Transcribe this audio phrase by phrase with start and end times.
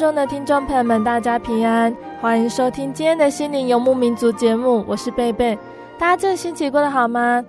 [0.00, 5.58] 中的听众朋友们，大家平安，欢迎收听今天的心灵游牧民族节目，我是贝贝。
[5.98, 7.44] 大家这个星期过得好吗？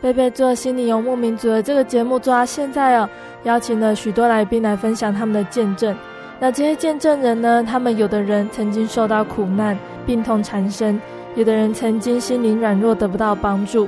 [0.00, 3.06] 贝贝做心灵游牧民族的这个节目做到现在哦，
[3.42, 5.94] 邀请了许多来宾来分享他们的见证。
[6.38, 10.98] 那这些见证人呢，他们有的人曾经受到苦难、病痛缠身，
[11.34, 13.86] 有的人曾经心灵软弱得不到帮助，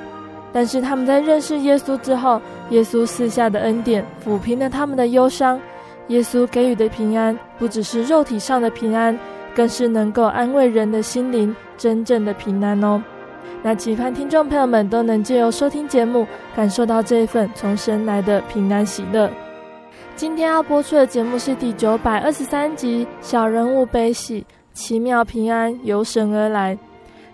[0.53, 5.59] 但是他们在认识耶稣之后，耶稣赐下的恩典抚平了他们的忧伤。
[6.13, 9.19] 耶稣给予的平安，不只是肉体上的平安，
[9.55, 13.03] 更是能够安慰人的心灵真正的平安哦。
[13.63, 19.31] 那期盼听众朋友们都能借由收听节目，感受到这一份从神来的平安喜乐。
[20.15, 26.77] 今天要播出的节目是第九百二十三集《小人物悲喜，奇妙平安由神而来》。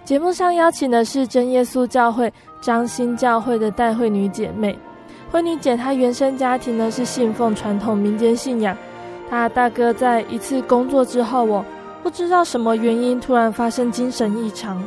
[0.04, 4.78] 节目上邀请的是真耶稣教会张新教会的戴慧女姐妹。
[5.30, 8.76] 惠女姐她原生家庭呢是信奉传统民间信仰，
[9.28, 11.64] 她大哥在一次工作之后，哦，
[12.02, 14.82] 不知道什么原因突然发生精神异常，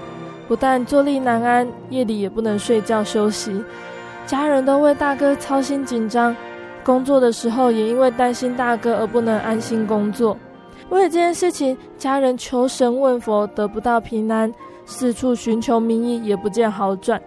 [0.47, 3.63] 不但坐立难安，夜里也不能睡觉休息，
[4.25, 6.35] 家人都为大哥操心紧张，
[6.84, 10.35] 工作的时候也因为担心大哥而不能安心工作。
[10.90, 14.51] 为了这件事情，家人求神问佛得不到平安，
[14.85, 17.22] 四处寻求名医也不见好转，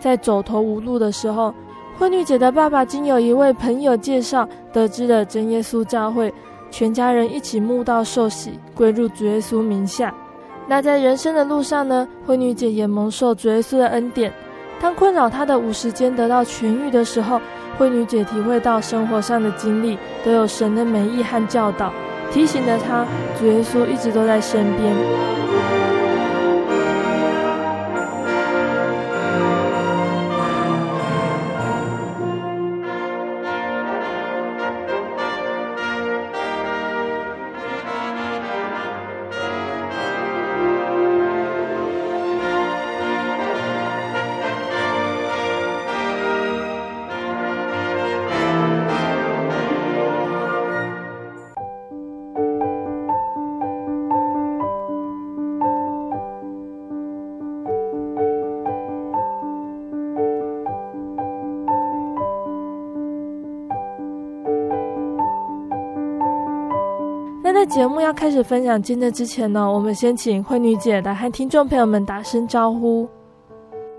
[0.00, 1.54] 在走投无路的时候。
[1.98, 6.32] 慧女姐的爸爸经有一位朋友介绍，得知了真耶稣教会，
[6.70, 10.12] 全家人一起慕道受洗，归入主耶稣名下。
[10.68, 14.30] 那在人生的路上呢，慧女姐也蒙受主耶稣的恩典。
[14.78, 17.40] 当困扰她的五十肩得到痊愈的时候，
[17.78, 21.90] 慧女姐体会到生活上的经历都有神的美意和教导，
[22.30, 23.06] 提醒了她，
[23.38, 24.94] 主耶稣一直都在身边。
[67.68, 73.08] 节目要开始分享见证之前呢，我们先请慧女姐来和听众朋友们打声招呼。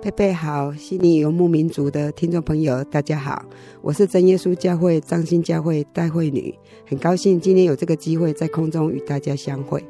[0.02, 3.44] 佩佩好，悉尼游牧民族的听众朋友大家好，
[3.82, 6.54] 我是真耶稣教会彰心教会戴慧女，
[6.88, 9.84] 很高兴今天有这个机会在空中与大家相会。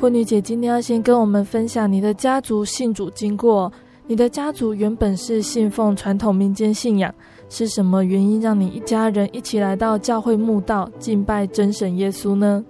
[0.00, 3.70] 慧女姐今天要先跟我们分享你的家族信主经过。
[4.06, 7.14] 你的家族原本是信奉传统民间信仰，
[7.48, 12.64] 是什么原因让你一家人一起来到教会墓道敬拜真神耶稣呢？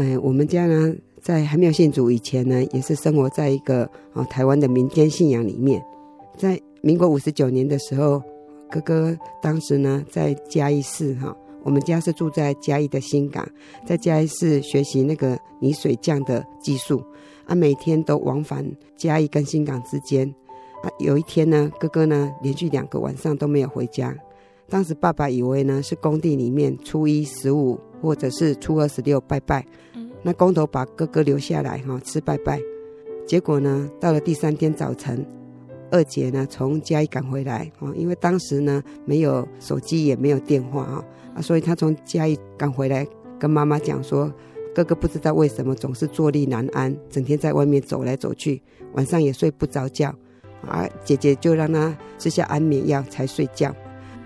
[0.00, 3.82] 哎，我们家呢，在还没有信主以前呢，也是生活在一个
[4.14, 5.84] 啊台湾的民间信仰里面。
[6.38, 8.22] 在民国五十九年的时候，
[8.70, 13.46] 哥哥当时呢在嘉义市哈，我们家是住在嘉义的新港，
[13.84, 17.04] 在嘉义市学习那个泥水匠的技术
[17.44, 18.64] 啊，每天都往返
[18.96, 20.26] 嘉义跟新港之间
[20.82, 20.88] 啊。
[20.98, 24.16] 有一天呢，哥哥呢连续两个晚上都没有回家，
[24.66, 27.78] 当时爸爸以为呢是工地里面初一十五。
[28.02, 29.62] 或者是初二十六拜拜，
[30.22, 32.60] 那工头把哥哥留下来哈吃拜拜。
[33.26, 35.24] 结果呢，到了第三天早晨，
[35.90, 41.04] 二姐呢从家里赶回来啊，因为当时呢没有手机也没有电话啊
[41.36, 43.06] 啊，所以她从家里赶回来，
[43.38, 44.32] 跟妈妈讲说，
[44.74, 48.60] 哥哥不知道为什么总是坐立难安，整天在外面走来走去，
[48.94, 50.14] 晚上也睡不着觉
[50.66, 50.88] 啊。
[51.04, 53.74] 姐姐就让他吃下安眠药才睡觉。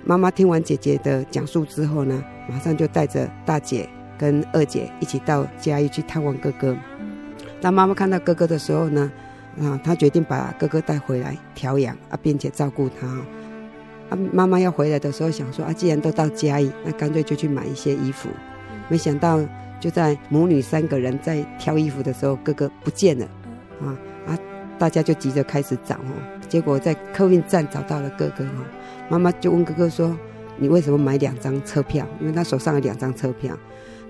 [0.05, 3.89] 妈妈听完姐姐的讲述之后呢，马上就带着大姐
[4.25, 6.75] 跟二姐一起到嘉义去探望哥哥。
[7.61, 9.13] 当妈妈看到哥哥的时候呢，
[9.61, 13.07] 啊，她决定把哥哥带回来调养啊，并且照顾他。
[14.09, 18.31] 啊，妈妈要回来的时候想说啊，既然都到嘉义，那干脆就去买一些衣服。
[18.89, 19.39] 没想到
[19.79, 23.27] 就在母女三个人在挑衣服的时候，哥哥不见了。
[23.83, 23.93] 啊
[24.27, 24.39] 啊，
[24.79, 26.41] 大家就急着开始找哦。
[26.49, 28.65] 结果在客运站找到了哥哥哈。
[29.11, 30.17] 妈妈就问哥哥说
[30.57, 32.07] ：“你为什么买两张车票？
[32.21, 33.55] 因为他手上有两张车票。”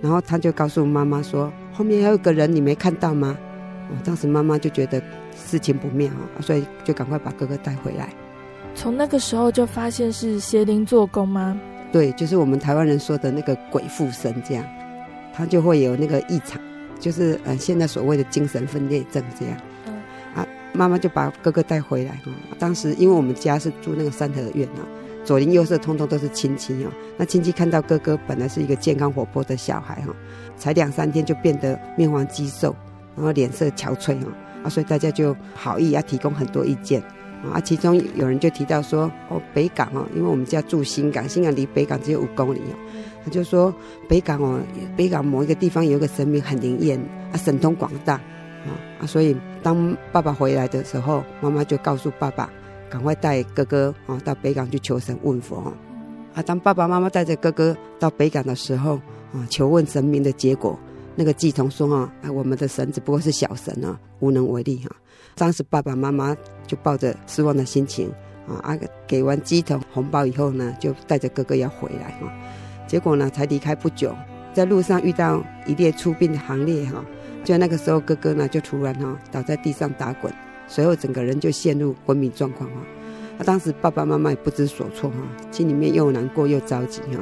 [0.01, 3.37] 然后他就告诉妈妈说：“后面还有个人，你没看到吗？”
[3.91, 5.03] 哦，当时妈妈就觉得
[5.37, 8.09] 事情不妙啊，所以就赶快把哥哥带回来。
[8.75, 11.59] 从那个时候就发现是邪灵做工吗？
[11.93, 14.65] 对，就是我们台湾人说的那个鬼附身这样，
[15.33, 16.61] 他就会有那个异常，
[16.99, 19.57] 就是呃现在所谓的精神分裂症这样
[20.35, 20.47] 啊。
[20.73, 22.33] 妈妈就把哥哥带回来哈。
[22.59, 24.83] 当时因为我们家是住那个三合院啊，
[25.25, 26.91] 左邻右舍通通都是亲戚哦。
[27.17, 30.15] 那亲戚看到哥哥本来是一个健康活泼的小孩哈，
[30.57, 32.75] 才两三天就变得面黄肌瘦，
[33.17, 34.29] 然后脸色憔悴哦。
[34.63, 37.03] 啊，所以大家就好意啊，提供很多意见
[37.53, 37.61] 啊。
[37.61, 42.77] 其中有人就提到说，哦，北港哦，因为我们家住新港，新港离北港只有五公里哦。
[43.25, 43.75] 他就说
[44.09, 44.61] 北港哦，
[44.97, 46.99] 北港某一个地方有一个神明很灵验
[47.33, 48.21] 啊，神通广大。
[48.99, 52.51] 啊，所以当爸爸回来的时候，妈妈就告诉爸爸，
[52.95, 55.57] 赶快带哥哥啊到北港去求神问佛。
[56.33, 58.95] 啊，当爸爸妈妈带着哥哥到北港的时候，
[59.33, 60.79] 啊，求问神明的结果，
[61.17, 64.95] 那个乩童说啊，我们的神只不过是小神啊，无能为力哈。
[65.35, 66.37] 当时爸爸妈妈
[66.69, 68.09] 就抱着失望的心情
[68.47, 72.33] 啊，啊，给完乩童红包以后呢，就带着哥哥要回来啊。
[72.87, 74.15] 结果呢，才离开不久，
[74.53, 77.05] 在路上遇到一列出殡的行列哈。
[77.43, 80.33] 就那个时候，哥哥呢就突然哈倒在地上打滚，
[80.67, 82.77] 随后整个人就陷入昏迷状况哈。
[83.39, 85.17] 啊，当时爸爸妈妈也不知所措哈，
[85.51, 87.19] 心里面又难过又着急哈。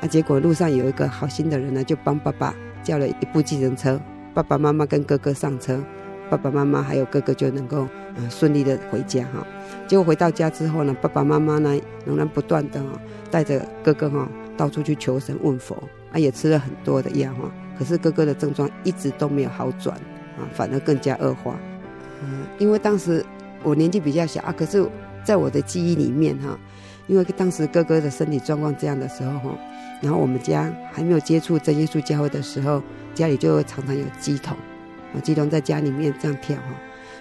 [0.00, 4.00] 啊，结果路上有一个好心的人呢，就帮爸爸叫了一部计程车，
[4.34, 5.80] 爸爸妈妈跟哥哥上车，
[6.28, 7.86] 爸爸妈妈还有哥哥就能够
[8.16, 9.46] 呃顺利的回家哈。
[9.86, 13.00] 结果回到家之后呢，爸爸妈妈呢仍然不断的啊
[13.30, 15.76] 带着哥哥哈到处去求神问佛，
[16.12, 17.50] 啊，也吃了很多的药哈。
[17.78, 19.96] 可是哥哥的症状一直都没有好转，
[20.36, 21.56] 啊，反而更加恶化。
[22.22, 23.24] 嗯，因为当时
[23.62, 24.84] 我年纪比较小啊，可是
[25.24, 26.58] 在我的记忆里面哈，
[27.06, 29.58] 因为当时哥哥的身体状况这样的时候哈，
[30.00, 32.82] 然后我们家还没有接触真耶稣教会的时候，
[33.14, 34.56] 家里就常常有鸡童，
[35.14, 36.74] 啊，鸡童在家里面这样跳哈，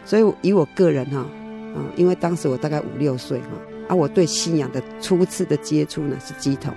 [0.05, 3.47] 所以以我个人哈，啊，因为当时我大概五六岁哈，
[3.89, 6.73] 啊，我对信仰的初次的接触呢是鸡童，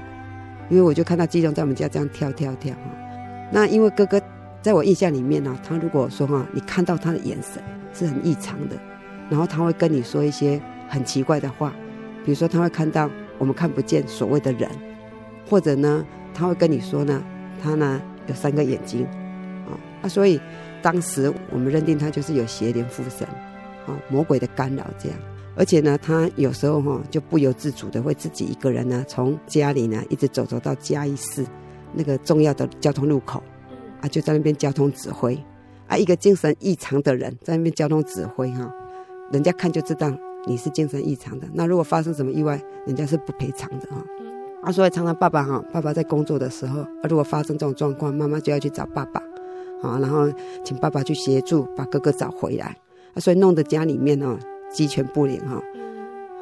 [0.68, 2.80] 因为我就看到鸡童在我们家这样跳跳跳哈。
[3.52, 4.20] 那因为哥哥
[4.62, 8.76] 在我印象里面呢，他如果说哈，你看到他的眼神是很异常的，
[9.28, 11.72] 然后他会跟你说一些很奇怪的话，
[12.24, 14.70] 比如说他会看到我们看不见所谓的人，
[15.48, 17.22] 或者呢他会跟你说呢，
[17.62, 19.04] 他呢有三个眼睛，
[19.66, 20.40] 啊，那所以
[20.82, 23.26] 当时我们认定他就是有邪灵附身，
[23.86, 25.18] 啊，魔鬼的干扰这样，
[25.56, 31.44] 而且呢他有时候哈就不由自主的会自己一个人呢从家里呢一直走走到嘉义市。
[31.92, 33.42] 那个重要的交通路口，
[34.00, 35.36] 啊，就在那边交通指挥，
[35.90, 38.72] 啊，一个精神异常的人在那边交通指挥哈，
[39.32, 40.08] 人家看就知道
[40.46, 41.48] 你是精神异常的。
[41.52, 43.96] 那如果发生什么意外，人家是不赔偿的哈。
[44.62, 49.20] 啊，所以常常爸爸哈，爸爸在工作的时候，啊，如果发生这种状况，妈妈就要去找爸爸，
[49.82, 50.30] 啊，然后
[50.62, 52.66] 请爸爸去协助把哥哥找回来。
[53.14, 54.38] 啊，所以弄得家里面哦
[54.70, 55.56] 鸡犬不宁哈，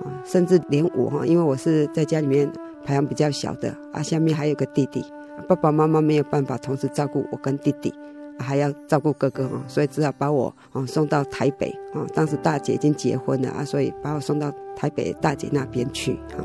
[0.02, 2.52] 啊，甚至连我哈，因为我是在家里面
[2.84, 5.02] 排行比较小的，啊，下面还有个弟弟。
[5.48, 7.94] 爸爸妈妈没有办法同时照顾我跟弟弟，
[8.38, 12.07] 还要照顾哥哥啊，所以只好把我啊送到台北啊。
[12.14, 16.40] 当时大姐已经结婚了啊，所以把我送到台北大姐那边去啊。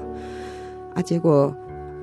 [0.96, 1.54] 啊，结果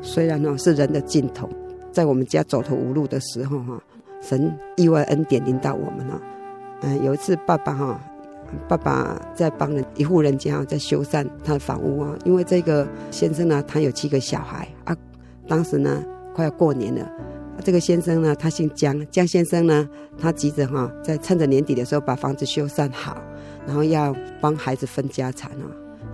[0.02, 1.48] 虽然呢是人的尽头，
[1.92, 3.82] 在我们家走投无路的时候哈，
[4.20, 6.20] 神意外恩典临到我们了。
[6.82, 8.00] 嗯，有一次爸爸哈，
[8.68, 14.96] 爸爸在帮人一户人家在修缮他的房屋啊，因为这个先生呢，他有七个小孩啊，
[15.48, 16.04] 当时呢。
[16.32, 17.10] 快要过年了，
[17.60, 19.88] 这个先生呢，他姓江，江先生呢，
[20.18, 23.22] 他急着哈，在趁着年底的时候把房子修缮好，
[23.66, 25.66] 然后要帮孩子分家产啊，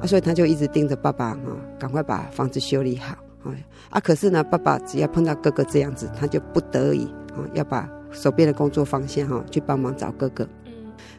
[0.03, 1.41] 啊，所以他就一直盯着爸爸哈，
[1.79, 3.55] 赶快把房子修理好啊。
[3.91, 10.47] 啊，可是呢，爸爸只要碰到哥哥这样子，他就不得已啊，要把手边的工作方向哈，去帮忙找哥哥。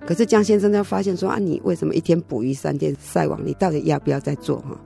[0.06, 3.40] 可是江先生他发现说啊，你为什么一天捕鱼三天晒网？
[3.44, 4.78] 你到底要不要再做哈？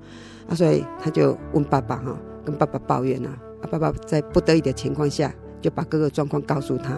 [0.50, 3.38] 啊，所以他就问爸爸哈，跟爸爸抱怨啊。
[3.68, 6.92] 爸爸在不得已的情况下，就把哥哥状况告诉他。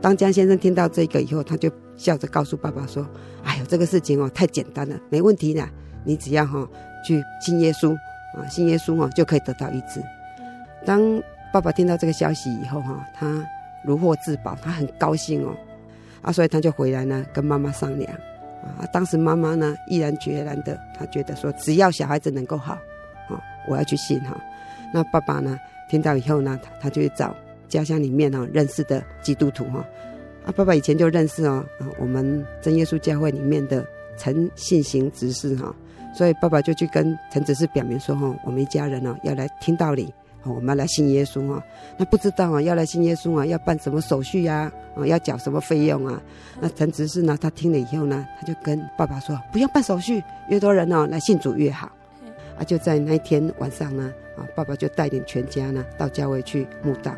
[0.00, 3.06] 当江先生听到这个以后，他就笑着告诉爸爸说
[3.44, 5.66] ：“哎呦，这个事情哦，太简单了，没问题的。
[6.04, 6.68] 你只要哈
[7.06, 7.94] 去信耶稣
[8.36, 10.02] 啊，信耶稣哦，就可以得到医治。”
[10.84, 11.00] 当
[11.52, 13.44] 爸爸听到这个消息以后哈，他
[13.84, 15.54] 如获至宝，他很高兴哦。
[16.20, 18.12] 啊，所以他就回来呢，跟妈妈商量。
[18.78, 22.74] 啊，当时妈妈呢，毅然决然的，他觉得说，只要小孩子能够好，
[23.28, 24.36] 啊，我要去信哈。
[24.92, 25.58] 那爸爸呢？
[25.92, 27.36] 听到以后呢，他他就去找
[27.68, 29.84] 家乡里面哦认识的基督徒哈，
[30.46, 35.70] 啊，爸爸以前就认识哦，啊，我们真耶稣教会里面的陈信行执事哈，
[36.14, 40.10] 所以爸爸就去跟陈执事表明说哈，我们一家人哦要来听道理，
[40.44, 41.62] 我们要来信耶稣啊，
[41.98, 46.18] 那不知道啊要来信耶稣啊要办什么手续呀，啊要缴什么费用啊？
[46.58, 51.92] 那陈执事呢，他听了以后呢，他就跟爸爸说，不用办手续，越多人哦来信主越好，
[52.62, 54.14] 啊，就在那一天晚上呢。
[54.34, 57.14] 啊，爸爸就带领全家呢到教会去墓道。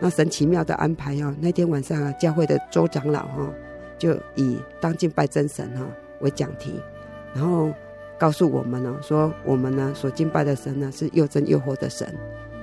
[0.00, 3.52] 那神奇妙的安排哦，那天晚上啊，教会的周长老哈
[3.98, 5.84] 就以当敬拜真神哈
[6.20, 6.80] 为讲题，
[7.34, 7.70] 然后
[8.18, 12.08] 告诉我们呢说，我们呢所敬拜的神呢是又真又活的神，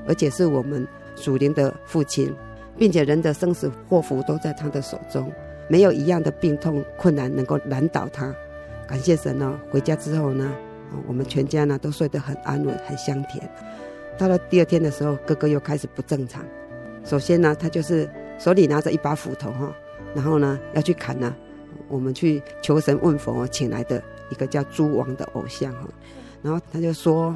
[0.07, 2.35] 而且是我们属灵的父亲，
[2.79, 5.31] 并且人的生死祸福都在他的手中，
[5.67, 8.33] 没有一样的病痛困难能够难倒他。
[8.87, 10.51] 感谢神哦，回家之后呢，
[11.07, 13.49] 我们全家呢都睡得很安稳，很香甜。
[14.17, 16.43] 到了第二天的时候，哥哥又开始不正常。
[17.03, 18.09] 首先呢，他就是
[18.39, 19.75] 手里拿着一把斧头哈，
[20.15, 21.35] 然后呢要去砍呢，
[21.87, 25.87] 我们去求神问佛请来的一个叫猪王的偶像哈。
[26.41, 27.35] 然后他就说：“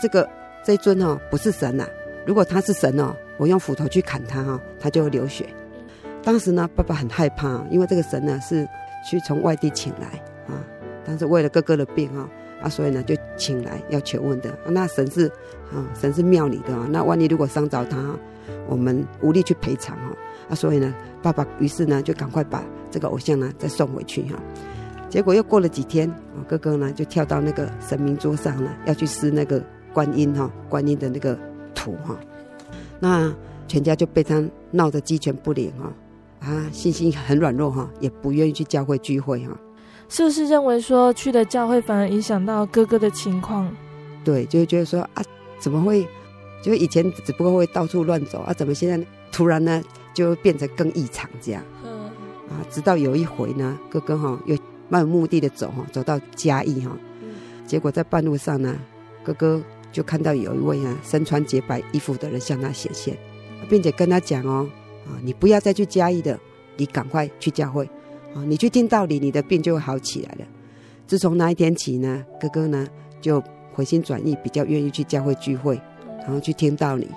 [0.00, 0.28] 这个
[0.64, 1.86] 这尊哈不是神呐，
[2.24, 5.46] 如果他是神哦，我用斧头去砍他哈，他就会流血。”
[6.22, 8.68] 当时呢，爸爸很害怕，因为这个神呢是
[9.08, 10.06] 去从外地请来
[10.46, 10.62] 啊，
[11.04, 12.28] 但是为了哥哥的病啊。
[12.62, 14.56] 啊，所以呢，就请来要求问的。
[14.66, 15.26] 那神是
[15.72, 16.86] 啊，神是庙里的啊。
[16.90, 18.14] 那万一如果伤着他，
[18.68, 20.16] 我们无力去赔偿哈。
[20.50, 24.38] 啊，所以呢，爸爸于是呢，就赶快把这个偶像呢再送回去哈。
[25.08, 26.12] 结果又过了几天，
[26.46, 29.62] 哥哥呢就跳到那个神明桌上了，要去撕那个
[29.92, 31.36] 观音哈，观音的那个
[31.74, 32.16] 图哈。
[33.00, 33.32] 那
[33.66, 35.92] 全家就被他闹得鸡犬不宁哈，
[36.48, 39.56] 啊，信心很软弱哈，也不愿意去教会聚会哈。
[40.10, 43.70] 是不是认为说去的教会反而影响到哥哥的情况？
[44.24, 45.22] 对，就会觉得说啊，
[45.58, 46.06] 怎么会？
[46.62, 51.62] 就以前只不过会到处乱走啊，怎么现在突然呢就变成更异常这样？
[51.84, 52.06] 嗯
[52.50, 54.54] 啊，直到有一回呢，哥哥哈又
[54.88, 56.90] 漫无目的的走哈，走到嘉义哈，
[57.66, 58.76] 结果在半路上呢，
[59.22, 59.62] 哥哥
[59.92, 63.16] 就看到有一位啊身穿洁白衣服的人向他显现，
[63.68, 64.68] 并且跟他讲哦
[65.06, 66.38] 啊，你不要再去嘉义的，
[66.76, 67.88] 你赶快去教会。
[68.34, 70.46] 啊，你去听道理，你的病就会好起来了。
[71.06, 72.86] 自从那一天起呢，哥哥呢
[73.20, 75.80] 就回心转意，比较愿意去教会聚会，
[76.20, 77.08] 然后去听道理。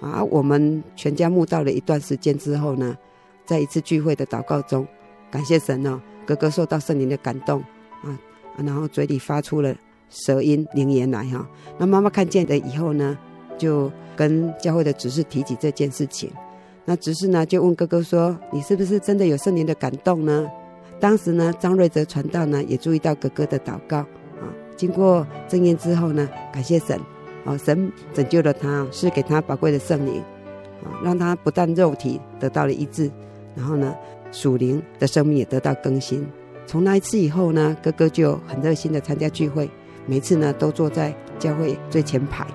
[0.00, 2.96] 啊，我们全家慕道了一段时间之后呢，
[3.44, 4.86] 在一次聚会的祷告中，
[5.30, 7.60] 感谢神哦，哥哥受到圣灵的感动
[8.02, 8.18] 啊，
[8.56, 9.74] 然后嘴里发出了
[10.10, 11.48] 舌音灵言来哈。
[11.78, 13.16] 那妈妈看见了以后呢，
[13.56, 16.30] 就跟教会的执事提起这件事情。
[16.84, 20.48] 那执事呢，就问哥哥说：“你是不是真的有圣灵的感动呢？”
[20.98, 24.50] 当时呢，张瑞泽传道呢也注意到哥哥的祷告啊。
[24.76, 26.98] 经过证验之后呢，感谢神，
[27.44, 30.20] 哦，神拯救了他，是给他宝贵的圣灵
[30.84, 33.10] 啊，让他不但肉体得到了医治，
[33.54, 33.94] 然后呢，
[34.32, 36.26] 属灵的生命也得到更新。
[36.66, 39.68] 从那一次以后呢，哥哥就很热心的参加聚会，
[40.06, 42.46] 每次呢都坐在教会最前排。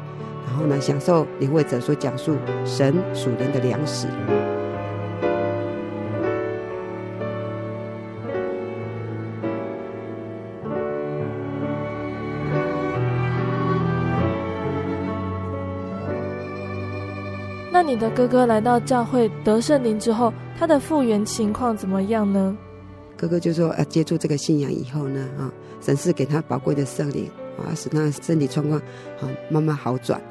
[0.48, 2.36] 然后呢，享受领会者所讲述
[2.66, 4.08] 神属灵的粮食。
[17.72, 22.58] 那你的哥哥来到教会得圣灵之后，他的复原情况怎么样呢？
[23.16, 25.52] 哥哥就说：“啊，接触这个信仰以后呢，啊，
[25.82, 28.80] 神是给他宝贵的圣灵。”啊，使他身体状况
[29.18, 30.22] 好慢慢好转，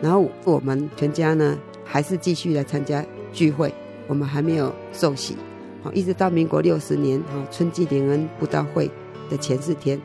[0.00, 3.72] 然后我们全家呢还是继续来参加聚会，
[4.06, 5.36] 我们还没有受洗，
[5.82, 8.90] 好，一直到民国六十年哈春季联恩布道会
[9.28, 10.00] 的前四天，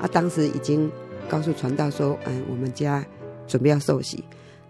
[0.00, 0.90] 啊，当时已经
[1.28, 3.04] 告诉传道说，嗯，我们家
[3.48, 4.22] 准备要受洗，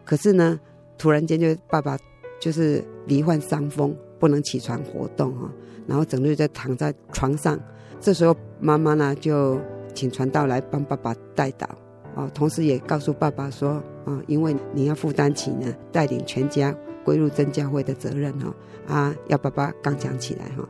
[0.05, 0.59] 可是呢，
[0.97, 1.99] 突然间就爸爸
[2.40, 5.50] 就是罹患伤风，不能起床活动哈，
[5.87, 7.61] 然后整日在躺在床上，
[8.00, 9.61] 这时候妈妈呢就。
[9.97, 11.67] 请传道来帮爸爸代祷，
[12.15, 16.73] 啊，同时也告诉爸爸说，啊，因为你要负担起呢带领全家
[17.03, 18.55] 归入真教会的责任哈
[18.87, 20.69] 啊，要爸爸刚强起来哈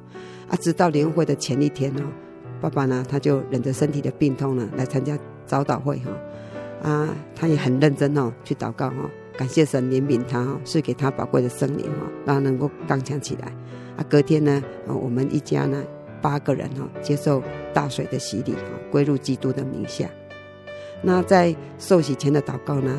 [0.49, 2.03] 啊，直到联会的前一天哦，
[2.61, 6.11] 爸爸呢他就忍着身体的病痛呢来参加早祷会哈
[6.89, 13.49] 啊，他也很认真哦去祷告哈，感谢神怜悯他哈，赐给他宝贵的圣灵哈，让他能够刚强起来
[13.97, 14.07] 啊。
[14.09, 15.83] 隔天呢，我们一家呢
[16.21, 17.43] 八个人哈接受
[17.73, 20.09] 大水的洗礼哈，归入基督的名下。
[21.03, 22.99] 那在受洗前的祷告呢，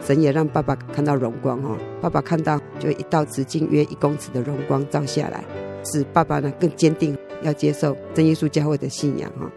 [0.00, 5.44] 神也让爸爸看到荣光哈，爸爸看到就一道直径约一公尺的荣光照下来，
[5.84, 9.50] 使爸爸呢更坚定要接受真耶稣教会的信仰哈。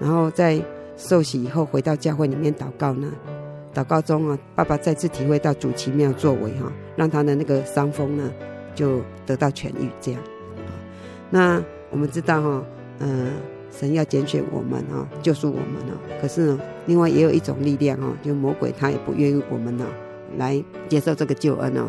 [0.00, 0.60] 然后在
[0.96, 3.12] 受洗以后回到教会里面祷告呢，
[3.74, 8.32] 祷告中啊，爸爸再次体会到主奇妙作为哈，让他的那个伤风呢
[8.74, 10.20] 就得到痊愈这样。
[11.28, 12.64] 那我们知道哈，
[13.00, 13.32] 嗯。
[13.72, 15.94] 神要拣选我们啊，救赎我们啊。
[16.20, 19.86] 可是呢，另外也有一种力量哈，就魔鬼他也不愿意我们呢
[20.36, 21.88] 来接受这个救恩哦。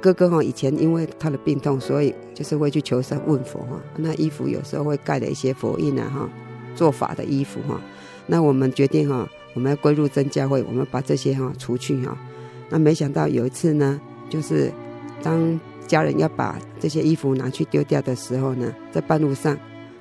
[0.00, 3.78] 哥哥哈以前因为他的病痛，所以就是会去求神问佛哈。
[3.96, 6.30] 那衣服有时候会盖了一些佛印啊哈，
[6.74, 7.78] 做法的衣服哈。
[8.26, 12.16] 那我们决定哈，我们要归入真教会，我们把这些哈除去哈。
[12.70, 14.72] 那没想到有一次呢，就是
[15.22, 19.56] 当家人要把这些衣服拿去丢掉的时候呢，在半路上。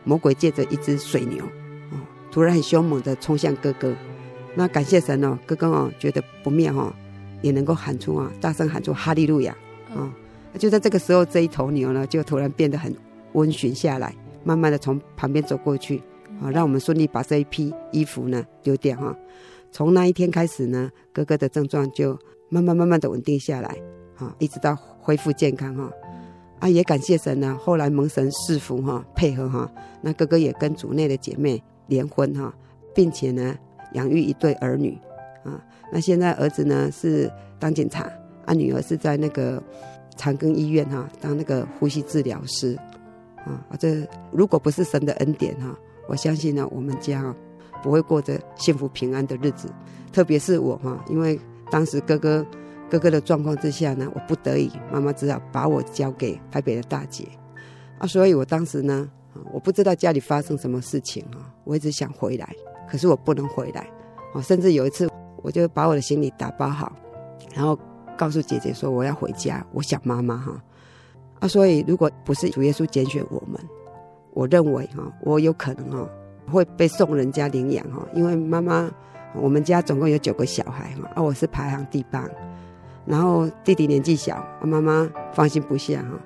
[0.07, 1.43] 魔鬼借着一只水牛，
[1.89, 1.97] 哦，
[2.29, 3.91] 突然很凶猛的冲向哥哥。
[4.53, 6.93] 那感谢神哦，哥哥哦觉得不妙哦，
[7.41, 9.57] 也能够喊出啊，大声喊出哈利路亚
[9.95, 10.13] 啊！
[10.59, 12.95] 就在这个时候，这一头牛呢，就突然变得很
[13.33, 15.97] 温驯下来，慢慢的从旁边走过去，
[16.39, 19.17] 啊，让我们顺利把这一批衣服呢丢掉哈。
[19.71, 22.15] 从那一天开始呢，哥哥的症状就
[22.49, 23.75] 慢慢慢慢的稳定下来，
[24.19, 25.89] 啊，一直到恢复健康哈。
[26.57, 29.69] 啊，也感谢神呢、后来蒙神赐福哈，配合哈，
[30.01, 32.51] 那哥哥也跟组内的姐妹联婚哈，
[32.93, 33.55] 并且呢
[33.91, 34.97] 养育一对儿女
[35.43, 35.61] 啊。
[35.91, 38.09] 那现在儿子呢是当警察，
[38.45, 39.61] 啊，女儿是在那个
[40.15, 42.75] 长庚医院哈当那个呼吸治疗师
[43.43, 43.61] 啊。
[43.77, 47.35] 这如果不是神的恩典哈，我相信呢我们家
[47.83, 49.69] 不会过着幸福平安的日子。
[50.13, 51.37] 特别是我哈，因为
[51.69, 52.43] 当时哥哥。
[52.89, 57.27] 哥哥的状况之下呢，我不得已，妈妈只好把我交给台北的大姐。
[57.97, 59.09] 啊，所以我当时呢，
[59.51, 62.47] 我不知道家里发生什么事情啊，我一直想回来，
[62.87, 63.87] 可是我不能回来。
[64.33, 66.95] 啊，甚至有一次，我就把我的行李打包好，
[67.55, 67.77] 然后
[68.15, 70.61] 告诉姐姐说我要回家，我想妈妈哈。
[71.39, 73.59] 啊，所以如果不是主耶稣拣选我们，
[74.33, 76.07] 我认为哈，我有可能哈
[76.51, 78.91] 会被送人家领养哈，因为妈妈
[79.33, 82.29] 我们家总共有九个小孩哈，啊，我是排行第八。
[83.05, 86.19] 然后弟弟年纪小，妈妈放心不下哈，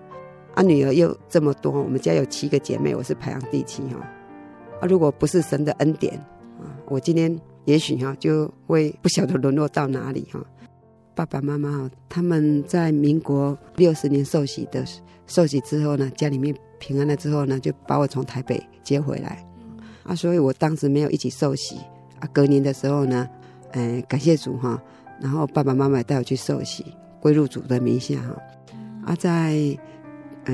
[0.55, 3.99] 啊女儿又这么多，我们家有七个姐妹，我是排行第七哈，
[4.79, 6.15] 啊如果不是神的恩典
[6.57, 10.39] 啊，我今天也许哈就会不晓得沦落到哪里哈。
[11.13, 14.85] 爸爸妈妈，他们在民国六十年受洗的
[15.27, 19.45] 受洗之后呢，家里面平安了之后呢，就把我从台北接回来，
[20.03, 21.75] 啊所以我当时没有一起受洗
[22.21, 23.27] 啊，隔年的时候呢，
[23.71, 24.81] 呃感谢主哈。
[25.21, 26.85] 然后爸爸妈妈带我去受洗，
[27.19, 28.35] 归入主的名下哈。
[29.05, 29.77] 啊，在
[30.45, 30.53] 呃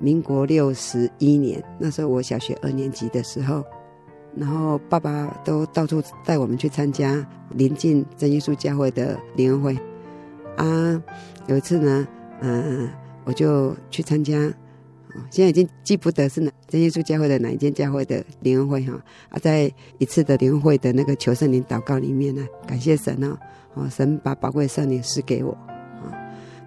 [0.00, 3.64] 民国六十一年，那时候我小学二年级的时候，
[4.34, 9.80] 然后爸爸都到处带我们去参加临近真耶稣教会的联欢会。
[10.56, 11.02] 啊，
[11.46, 12.06] 有一次呢，
[12.40, 12.90] 嗯、呃，
[13.24, 14.52] 我就去参加。
[15.30, 18.92] 现在已经记不得是哪真耶稣教会的哪一间教会的联会哈。
[19.30, 23.36] 啊，在一次的联会的那个求圣灵祷告里面呢，感谢神哦。
[23.74, 26.08] 哦，神把宝贵的圣灵赐给我，啊，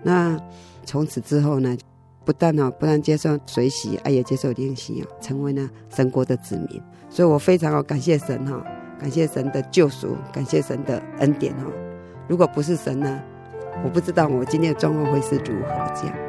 [0.04, 0.40] 那
[0.86, 1.76] 从此之后呢，
[2.24, 8.64] 不但哦，不但接受水洗，啊，也接受灵洗啊，成为呢神国的子民，所以我非常哦感谢神哈，
[9.00, 11.66] 感谢神的救赎，感谢神的恩典哈，
[12.28, 13.20] 如果不是神呢，
[13.84, 16.29] 我不知道我今天的状况会是如何这样。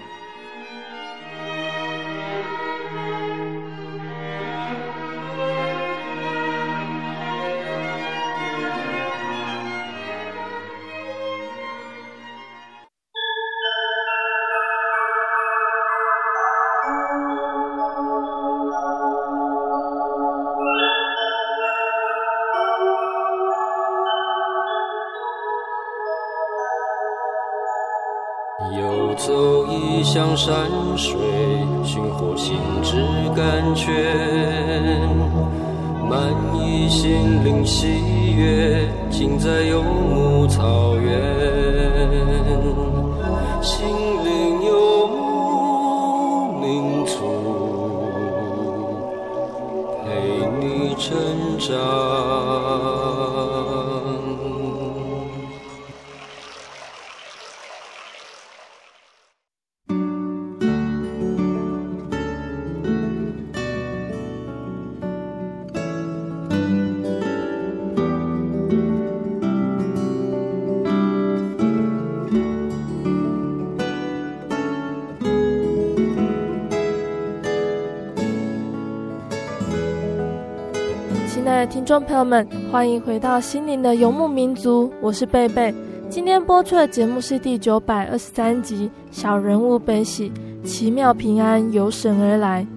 [39.21, 41.60] 行，在游牧草原。
[82.11, 85.73] 朋友们，欢迎回到心灵的游牧民族，我是贝贝。
[86.09, 90.29] 今天播出的节目是第九百二十三集《小人物悲喜，
[90.61, 92.67] 奇妙平安由神而来》。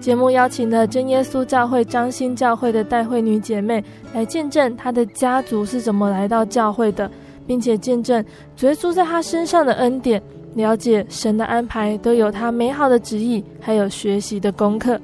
[0.00, 7.08] 节目邀请了真耶稣教会张兴教会的代会女姐妹来见证她的家族是怎么来到教会的，
[7.46, 8.24] 并且见证
[8.56, 10.20] 主耶稣在她身上的恩典，
[10.54, 15.00] 了解神的安排都有她美好的旨意，还有学习的功课。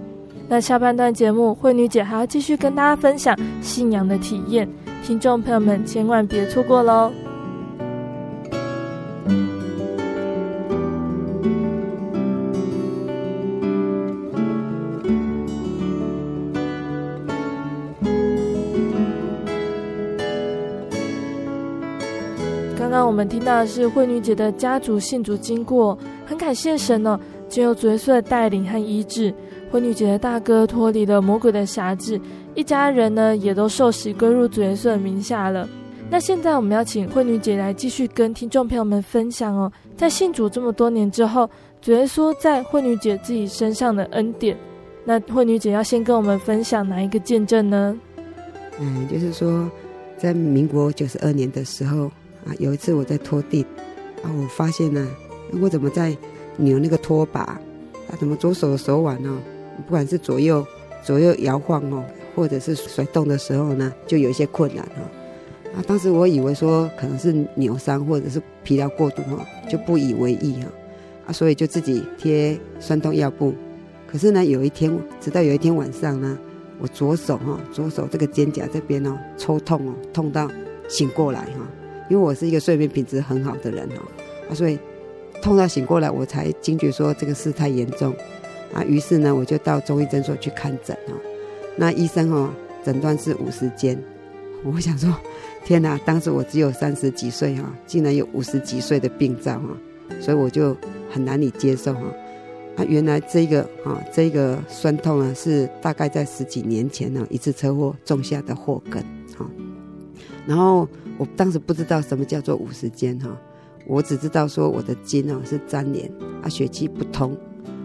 [0.48, 4.68] 那下半段节目，惠女姐还要继续跟大家分享信仰的体验，
[5.04, 7.10] 听众朋友们千万别错过喽！
[22.78, 29.34] 刚刚我们听到的是惠女姐的家族信主经过，很感谢神呢，借由主耶稣的带领和医治。
[29.70, 32.20] 惠女姐的大哥脱离了魔鬼的辖制，
[32.54, 35.68] 一家人呢也都受洗归入主耶稣的名下了。
[36.08, 41.50] 那现在我们要请惠女姐来继续跟听众朋友们分享哦，在信主这么多年之后，
[41.82, 44.56] 主耶稣在惠女姐自己身上的恩典。
[45.04, 47.98] 那惠女姐要先跟我们分享哪一个见证呢？
[48.78, 49.68] 嗯，就是说，
[50.16, 52.04] 在民国九十二年的时候
[52.46, 53.66] 啊，有一次我在拖地
[54.22, 55.08] 啊，我发现呢、
[55.60, 56.16] 我怎么在
[56.56, 57.60] 扭那个拖把啊，
[58.18, 59.38] 怎么左手的手腕呢、哦？
[59.84, 60.66] 不管是左右
[61.02, 65.02] 左右摇晃哦，或者是甩动的时候呢，就有一些困难哈。
[65.76, 70.68] 啊，当时我以为说可能是扭伤或者是疲劳过度哈，就不以为意哈。
[71.26, 73.54] 啊，所以就自己贴酸痛药布。
[74.06, 76.38] 可是呢，有一天，直到有一天晚上呢，
[76.78, 80.50] 我左手哈，左手这个肩胛这边哦，抽痛哦，痛到
[80.88, 81.66] 醒过来哈。
[82.08, 83.96] 因为我是一个睡眠品质很好的人哈，
[84.48, 84.78] 啊，所以
[85.42, 88.14] 痛到醒过来，我才惊觉说这个事太严重。
[88.72, 91.12] 啊，于是呢，我就到中医诊所去看诊啊。
[91.76, 92.50] 那医生哦，
[92.84, 93.98] 诊断是五十肩。
[94.64, 95.14] 我想说，
[95.64, 95.98] 天哪！
[96.04, 99.68] 当时我只有三十几岁哈，竟然有五十几岁的病灶哈，
[100.20, 100.76] 所以我就
[101.10, 102.00] 很难以接受哈。
[102.76, 109.02] 啊，原来这个哈，这个酸痛啊，是大概在十几年前呢一次车祸种下的祸根
[109.36, 109.48] 哈。
[110.46, 113.28] 然后我当时不知道什么叫做五十肩哈，
[113.86, 116.10] 我只知道说我的筋哦是粘连
[116.42, 117.36] 啊，血气不通。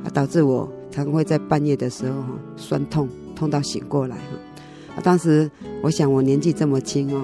[0.03, 4.95] 啊，导致我常会在半夜的时候哈酸痛，痛到醒过来哈。
[4.95, 5.49] 啊，当时
[5.81, 7.23] 我想我年纪这么轻哦，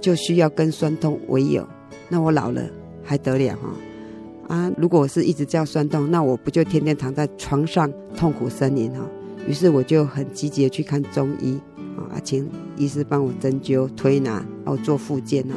[0.00, 1.66] 就需要跟酸痛为友，
[2.08, 2.62] 那我老了
[3.02, 4.54] 还得了哈？
[4.54, 9.04] 啊，如果我是一直这样酸痛，那我不就天天躺在床上痛苦呻吟哈？
[9.46, 11.58] 于是我就很积极的去看中医
[11.96, 15.54] 啊，请医师帮我针灸、推拿，哦做复健哈。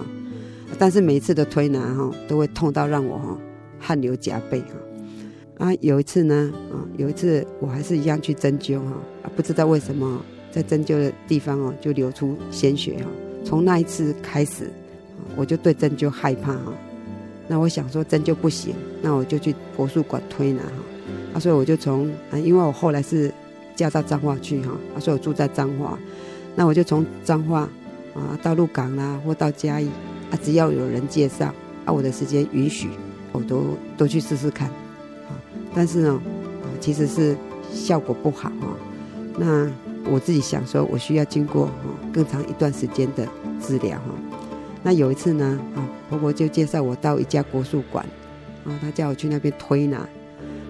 [0.80, 3.38] 但是每一次的推拿哈，都会痛到让我哈
[3.78, 4.68] 汗流浃背哈。
[5.62, 10.20] 啊，有一次呢，啊，有一次我还是一样去针灸哈，啊，不知道为什么
[10.52, 13.06] 在针灸的地方哦，就流出鲜血哈。
[13.46, 14.72] 从那一次开始，
[15.36, 16.74] 我就对针灸害怕哈。
[17.48, 20.74] 那我想说针灸不行，那我就去国术馆推拿哈。
[21.36, 23.32] 啊，所以我就从啊，因为我后来是
[23.76, 25.96] 嫁到彰化去哈，啊，所以我住在彰化，
[26.56, 27.70] 那我就从彰化
[28.16, 29.88] 啊到鹿港啦，或到嘉义
[30.32, 31.54] 啊，只要有人介绍
[31.86, 32.90] 啊，我的时间允许，
[33.32, 34.68] 我都都去试试看。
[35.74, 36.22] 但是呢，
[36.80, 37.36] 其实是
[37.72, 38.68] 效果不好哈。
[39.38, 39.70] 那
[40.10, 41.70] 我自己想说，我需要经过
[42.12, 43.28] 更长一段时间的
[43.62, 44.14] 治疗哈。
[44.84, 48.06] 那有一次呢，啊，婆婆就介绍我到一家国术馆，
[48.66, 50.08] 啊，她叫我去那边推拿。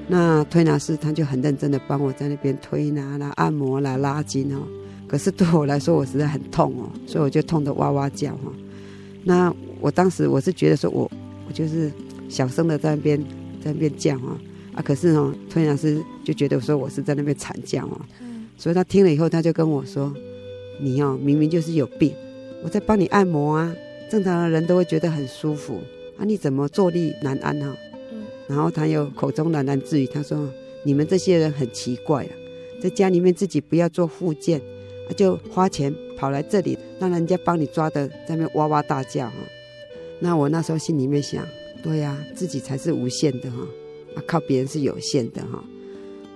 [0.07, 4.59] 那推拿师他就很认真的帮我在那边推拿啦、按摩啦、拉筋哦。
[5.07, 8.51] 可是对我来说，我实在很痛哦，所以我就痛得哇哇叫哈。
[9.23, 11.09] 那我当时我是觉得说我
[11.47, 11.89] 我就是
[12.27, 13.17] 小声的在那边
[13.63, 14.37] 在那边叫哈。
[14.73, 17.99] 啊，可是哦，推拿师就觉得说我是在那边惨叫哦，
[18.57, 20.13] 所以他听了以后，他就跟我说
[20.79, 22.13] ：“你哦，明明就是有病，
[22.63, 23.75] 我在帮你按摩啊，
[24.09, 25.79] 正常的人都会觉得很舒服
[26.17, 27.75] 啊，你怎么坐立难安哈？”
[28.47, 30.49] 然后他又口中喃喃自语，他说
[30.83, 32.31] ：“你们这些人很奇怪啊，
[32.81, 34.59] 在家里面自己不要做复健，
[35.09, 39.35] 啊，就花钱跑来这里，让人家帮你抓的在那边哇哇大叫哈。”
[40.19, 41.45] 那我那时候心里面想
[41.81, 43.80] ：“对呀，自己才是无限的哈。”啊，
[44.15, 45.63] 啊靠别人是有限的哈，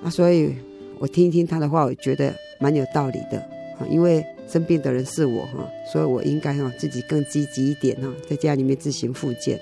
[0.04, 0.54] 啊，所以
[1.00, 3.38] 我听一听他的话，我觉得蛮有道理的
[3.78, 9.60] 啊，因为生病的人是我哈，所以我应该哈自己更积极一点哈，在家里面自行复健，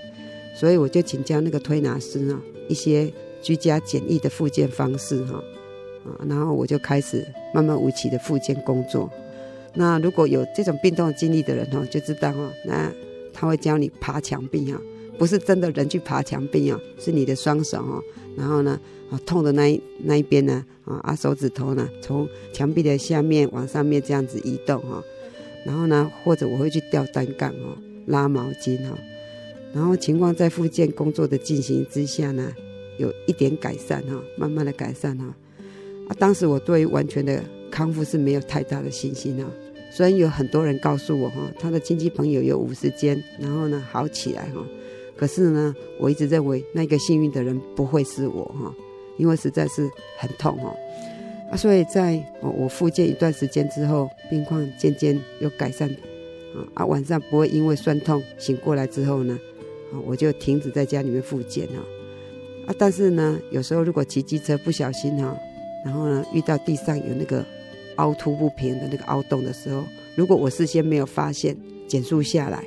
[0.55, 5.43] 所以我就请教那个推拿师呢一些居家简易的复健方式哈，
[6.05, 9.09] 啊，然后我就开始慢慢无期的复健工作。
[9.73, 12.91] 那如果有这种病痛经历的人哈，就知道哈，那
[13.33, 14.79] 他会教你爬墙壁哈。
[15.17, 18.03] 不是真的人去爬墙壁哦，是你的双手哦，
[18.35, 18.79] 然后呢，
[19.11, 25.03] 啊痛的那一那一边呢，啊啊手指头呢，从墙壁的下面往上面这样子移动哈，
[25.65, 28.97] 然后呢，或者我会去吊单杠哦，拉毛巾哈，
[29.73, 32.51] 然后情况在复健工作的进行之下呢，
[32.97, 35.25] 有一点改善哈，慢慢的改善哈，
[36.09, 39.49] 啊当时我对于完全的康复是没有太大的信心啊，
[39.91, 44.65] 虽然有很多人告诉我哈，他的亲戚朋友有五十间，然后呢好起来哈。
[45.23, 48.75] 可是呢，我一直认为那个幸运的人不会是我哈，
[49.15, 50.75] 因为实在是很痛哈
[51.49, 55.89] 啊，所以在我我复健一段时间之后，病况渐渐有改善
[56.53, 59.39] 啊啊，晚上不会因为酸痛醒过来之后呢，
[59.93, 61.75] 啊我就停止在家里面复健哈
[62.67, 65.33] 啊，但是呢，有时候如果骑机车不小心哈，
[65.85, 67.45] 然后呢遇到地上有那个
[67.95, 69.85] 凹凸不平的那个凹洞的时候，
[70.17, 71.55] 如果我事先没有发现，
[71.87, 72.61] 减速下来。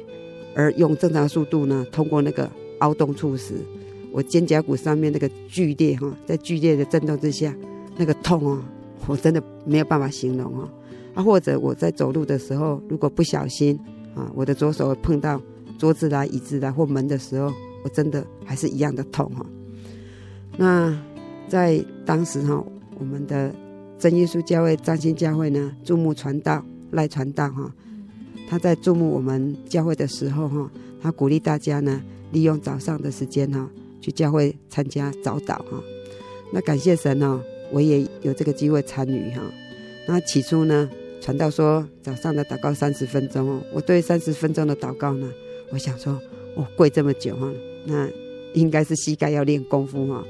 [0.57, 3.55] 而用正常速度呢，通过那个凹洞处时，
[4.11, 7.55] 我肩胛骨上面那个剧烈哈，在剧烈的震动之下，
[7.99, 8.65] 那个痛啊，
[9.07, 10.69] 我真的没有办法形容哦。
[11.15, 13.79] 啊，或者我在走路的时候，如果不小心
[14.15, 15.39] 啊，我的左手碰到
[15.79, 17.53] 桌子啦、椅子啦或门的时候，
[17.85, 19.45] 我真的还是一样的痛哈。
[20.57, 20.99] 那
[21.49, 22.65] 在当时哈，
[22.99, 23.55] 我们的
[23.99, 27.71] 真耶稣教会彰兴教会呢，注目传道赖传道哈。
[28.49, 30.71] 他在注目我们教会的时候，哈，
[31.03, 32.01] 他鼓励大家呢，
[32.33, 33.69] 利用早上的时间，哈，
[34.01, 35.83] 去教会参加早祷，哈。
[36.53, 37.41] 那感谢神哦，
[37.73, 39.43] 我也有这个机会参与，哈。
[40.07, 40.89] 那起初呢，
[41.21, 45.29] 传道说早上的祷告三十分钟哦，我对三十分钟的祷告呢，
[45.73, 46.13] 我想说，
[46.55, 47.53] 哦，跪这么久哈，
[47.85, 48.09] 那
[48.55, 50.25] 应该是膝盖要练功夫哈，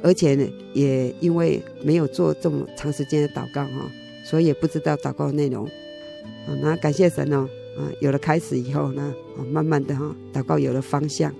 [0.00, 3.90] 而且呢，也因为没有做这么长时间的祷告哈，
[4.24, 5.68] 所以也不知道祷告内容。
[6.48, 11.30] 啊，那感谢神哦，啊，有了开始以后呢，啊，慢慢的哈，祷告有了方向，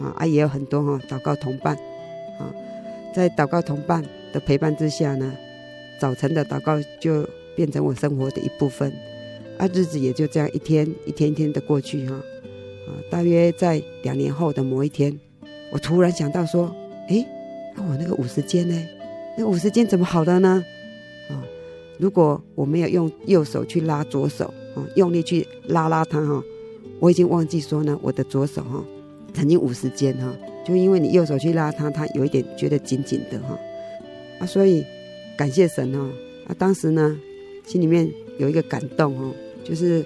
[0.00, 1.76] 啊，啊，也有很多哈，祷告同伴，
[2.40, 2.52] 啊，
[3.14, 5.32] 在祷告同伴的陪伴之下呢，
[6.00, 7.24] 早晨的祷告就
[7.54, 8.92] 变成我生活的一部分，
[9.56, 15.16] 啊，日子也就这样一天一天一天的过去哈，啊，大约在两年后的某一天，
[15.70, 16.74] 我突然想到说，
[17.08, 17.24] 诶，
[17.76, 18.88] 那我那个五十肩呢？
[19.38, 20.64] 那五十肩怎么好了呢？
[21.98, 26.42] 如果我没有用右手去拉左手，啊，用力去拉拉它哈，
[27.00, 28.84] 我已经忘记说呢，我的左手哈，
[29.32, 30.30] 曾经五十肩哈，
[30.66, 33.58] 就因为你右手去拉它，它有一点觉得紧紧的哈，
[34.40, 34.84] 啊，所以
[35.38, 36.06] 感谢神哈，
[36.48, 37.18] 啊，当时呢，
[37.64, 38.06] 心里面
[38.38, 40.04] 有一个感动哦，就是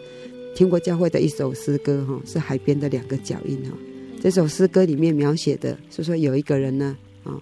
[0.55, 3.77] 听过教会的一首诗歌哈，是海边的两个脚印哈，
[4.23, 7.35] 这首诗歌里面描写的是说有一个人呢，啊，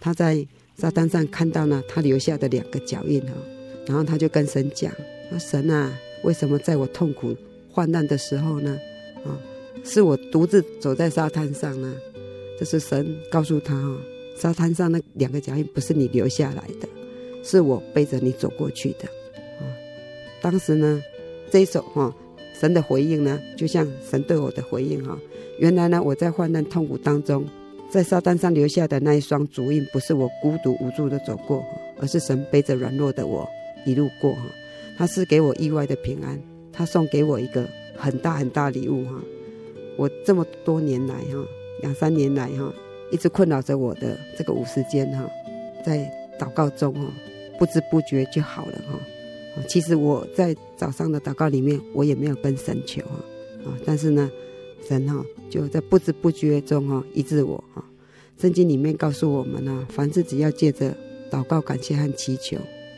[0.00, 0.44] 他在
[0.76, 3.32] 沙滩上看到了他留下的两个脚印哈。
[3.86, 4.92] 然后他就跟神讲
[5.30, 5.92] ：“说神啊，
[6.22, 7.36] 为什么在我痛苦
[7.70, 8.78] 患难的时候呢？
[9.24, 9.38] 啊，
[9.84, 11.94] 是我独自走在沙滩上呢？
[12.58, 13.96] 这是神告诉他哈，
[14.36, 16.88] 沙滩上那两个脚印不是你留下来的，
[17.42, 19.08] 是我背着你走过去的。
[19.58, 19.66] 啊，
[20.40, 21.02] 当时呢，
[21.50, 22.14] 这一首哈，
[22.58, 25.18] 神的回应呢，就像神对我的回应哈。
[25.58, 27.44] 原来呢，我在患难痛苦当中，
[27.90, 31.64] 在沙滩上留下的那一双足印，不是我孤独无助的走过，
[31.98, 33.48] 而是神背着软弱的我
[33.84, 34.42] 一路过哈。
[34.96, 36.38] 他是给我意外的平安，
[36.72, 39.14] 他送给我一个很大很大礼物哈。
[39.96, 41.46] 我这么多年来哈，
[41.82, 42.72] 两三年来哈。
[43.10, 45.28] 一直困扰着我的这个五十肩哈，
[45.84, 47.00] 在祷告中哈，
[47.58, 48.98] 不知不觉就好了哈。
[49.68, 53.20] 其实我在早上的祷告里面，我也没有跟神求啊，
[53.66, 54.30] 啊，但是呢，
[54.88, 57.84] 神哈就在不知不觉中哈医治我哈。
[58.38, 60.96] 圣经里面告诉我们呢，凡事只要借着
[61.30, 62.56] 祷告、感谢和祈求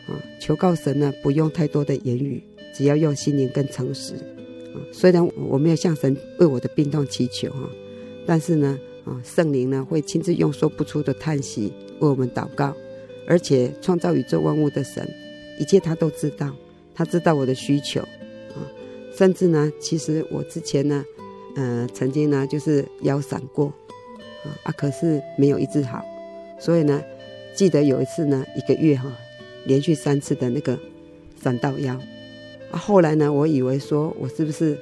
[0.08, 2.42] 啊，求告神呢，不用太多的言语，
[2.74, 4.76] 只要用心灵跟诚实啊。
[4.92, 7.68] 虽然我没有向神为我的病痛祈求哈，
[8.26, 8.78] 但是呢。
[9.06, 12.74] 啊，圣灵呢会亲自用说不出的叹息为我们祷告，
[13.28, 15.06] 而且创造宇宙万物的神，
[15.58, 16.50] 一切他都知道，
[16.94, 18.64] 他知道我的需求，啊，
[19.14, 21.04] 甚至呢，其实我之前呢，
[21.54, 23.66] 呃，曾经呢就是腰闪过，
[24.42, 26.02] 啊啊，可是没有医治好，
[26.58, 27.04] 所以呢，
[27.54, 29.14] 记得有一次呢，一个月哈，
[29.66, 30.78] 连续三次的那个
[31.42, 31.98] 闪到腰，
[32.70, 34.78] 啊，后来呢，我以为说我是不是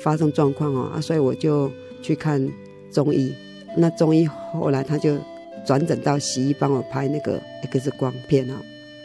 [0.00, 1.70] 发生状况哦，啊，所以我就
[2.02, 2.46] 去看
[2.90, 3.32] 中医。
[3.76, 5.18] 那中医后来他就
[5.66, 7.38] 转诊到西医帮我拍那个
[7.70, 8.60] X 光片啊，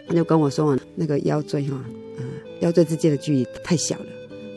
[0.08, 1.84] 他就跟我说那个腰椎哈，
[2.18, 2.26] 嗯，
[2.62, 4.06] 腰椎之间的距离太小了，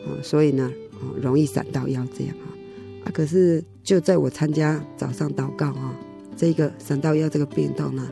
[0.06, 0.72] 啊，所以呢，
[1.20, 2.46] 容易闪到腰这样啊，
[3.04, 5.94] 啊，可是就在我参加早上祷告啊，
[6.36, 8.08] 这个闪到腰这个病痛呢，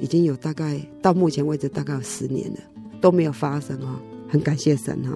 [0.00, 2.58] 已经有大概到目前为止大概有十年了
[3.00, 5.12] 都没有发生啊，很感谢神哈，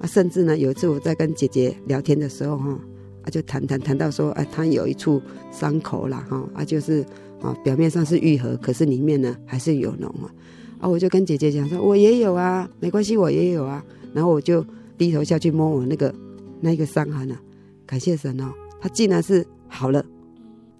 [0.00, 2.78] 啊，甚至呢有一次我在跟姐姐聊天的时候哈。
[3.24, 7.06] 啊，就谈谈谈到说，哎，他有一处伤口啦，哈，啊，就是
[7.40, 10.34] 啊，表面上是愈合，可是里面呢还是有脓啊。
[10.80, 13.80] 啊，我就跟姐姐讲说，我也有啊，没关系，我也有啊。
[14.12, 14.66] 然后我就
[14.98, 16.12] 低头下去摸我那个
[16.60, 17.40] 那个伤痕啊，
[17.86, 20.04] 感谢神哦，他竟然是好了。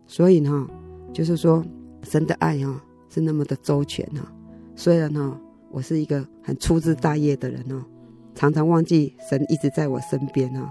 [0.08, 0.66] 所以呢，
[1.12, 1.64] 就是说
[2.02, 4.20] 神的爱哈是那么的周全哈。
[4.74, 5.38] 虽然哈
[5.70, 7.82] 我是一个很粗枝大叶的人哦，
[8.34, 10.70] 常常忘记神一直在我身边啊，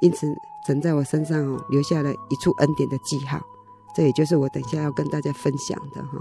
[0.00, 0.26] 因此。
[0.64, 3.40] 神在我身上哦，留下了一处恩典的记号，
[3.96, 6.16] 这也就是我等下要跟大家分享的哈，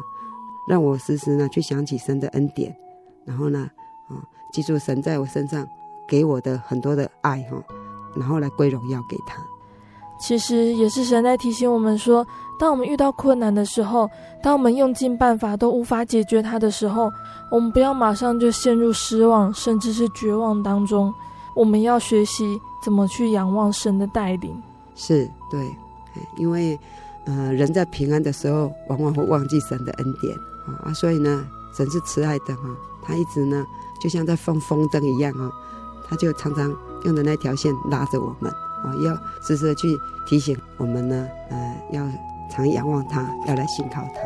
[0.68, 2.76] 让我时时呢去想起神的恩典，
[3.24, 3.70] 然后呢，
[4.10, 4.18] 啊，
[4.52, 5.64] 记住神在我身上
[6.08, 7.64] 给我的很多的爱哈，
[8.16, 9.38] 然后来归荣耀给他。
[10.20, 12.26] 其实也是神在提醒我们说，
[12.62, 14.08] 当我们遇到困难的时候，
[14.40, 17.12] 当我们用尽办法都无法解决它的时候，
[17.50, 21.12] 我们不要马上就陷入失望，甚至是绝望当中，
[21.56, 22.62] 我们要学习。
[22.84, 24.60] 怎么去仰望神的带领？
[24.96, 25.76] 是对，
[26.38, 26.78] 因为，
[27.26, 30.36] 呃，人在平安的时候，往往会忘记神的恩典
[30.84, 31.46] 啊，所以呢，
[31.76, 32.64] 神是慈爱的哈，
[33.04, 33.66] 他一直呢，
[34.02, 35.52] 就像在放风筝一样啊，
[36.08, 38.52] 他就常常用的那条线拉着我们
[38.84, 39.96] 啊，要时时去
[40.28, 42.04] 提醒我们呢，呃，要
[42.52, 44.22] 常仰望他，要来信靠他。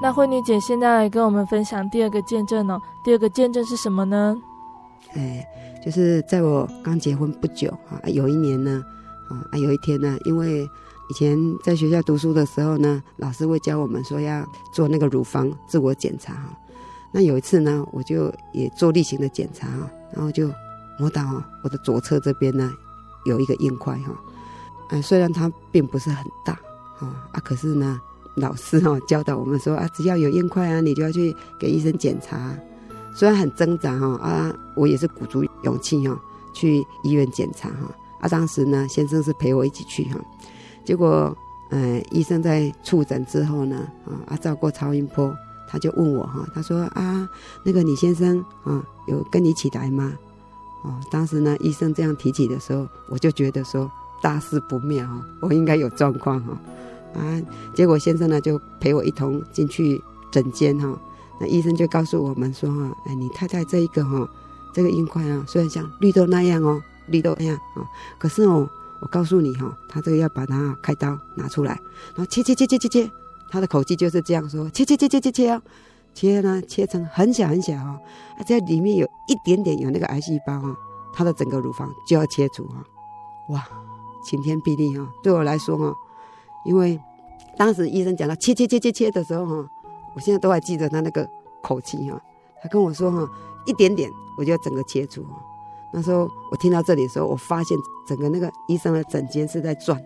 [0.00, 2.80] 那慧女姐现在来跟我们分享第二个见证哦。
[3.04, 4.36] 第二个见证是什么呢？
[5.14, 5.46] 哎，
[5.84, 8.82] 就是在我刚结婚不久啊，有一年呢，
[9.28, 10.66] 啊，有一天呢，因为
[11.12, 16.58] 以前在学校读书的时候呢，老师会教我们说要做那个乳房自我检查哈。
[17.10, 20.50] 那有一次呢，我就也做例行的检查哈，然后就
[20.98, 21.22] 摸到
[21.62, 22.72] 我的左侧这边呢
[23.26, 24.18] 有一个硬块哈。
[24.88, 26.54] 嗯，虽然它并不是很大
[26.98, 28.00] 啊，啊，可是呢。
[28.36, 32.56] 老师哈教导我们说啊，只要有硬块啊，你就要去给医生检查。
[33.14, 36.18] 虽然很挣扎哈啊，我也是鼓足勇气哈
[36.54, 37.94] 去医院检查哈。
[38.22, 40.18] 啊，当时呢，先生是陪我一起去哈。
[40.84, 41.36] 结果，
[41.70, 43.86] 呃，医生在触诊之后呢，
[44.26, 45.34] 啊，照过超音波，
[45.68, 47.28] 他就问我哈，他说啊，
[47.62, 50.12] 那个你先生啊，有跟你一起来吗？
[50.84, 56.58] 哦，当时呢，医生这样提起的时候，我就觉得说大事不妙哈，我应该有状况哈。
[57.14, 57.42] 啊，
[57.74, 60.98] 结果先生呢就陪我一同进去诊间哈，
[61.38, 64.28] 那医生就告诉我们说哈，哎，你太太这一个哈，
[64.74, 67.86] 这个硬块啊，虽然像绿豆那样哦，绿豆那样啊，
[68.18, 68.68] 可是哦，
[69.02, 71.72] 我告诉你哈，他这个要把它开刀拿出来，
[72.14, 73.10] 然后切切切切切切，
[73.50, 75.60] 他的口气就是这样说，切切切切切切哦，
[76.14, 78.00] 切呢切成很小很小哈，
[78.38, 80.76] 啊，这里面有一点点有那个癌细胞哈，
[81.12, 82.76] 他的整个乳房就要切除哈，
[83.48, 83.68] 哇，
[84.24, 85.92] 晴天霹雳哈，对我来说哈。
[86.64, 86.96] 因为
[87.58, 89.68] 当时医生讲到切切切切切的时候哈，
[90.14, 91.28] 我现在都还记得他那个
[91.60, 92.22] 口气哈，
[92.62, 93.28] 他跟我说哈，
[93.66, 95.26] 一点点我就要整个切除。
[95.92, 97.76] 那时候我听到这里的时候，我发现
[98.06, 99.98] 整个那个医生的诊间是在转，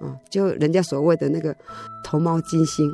[0.00, 1.54] 啊，就人家所谓的那个
[2.02, 2.90] 头猫金星，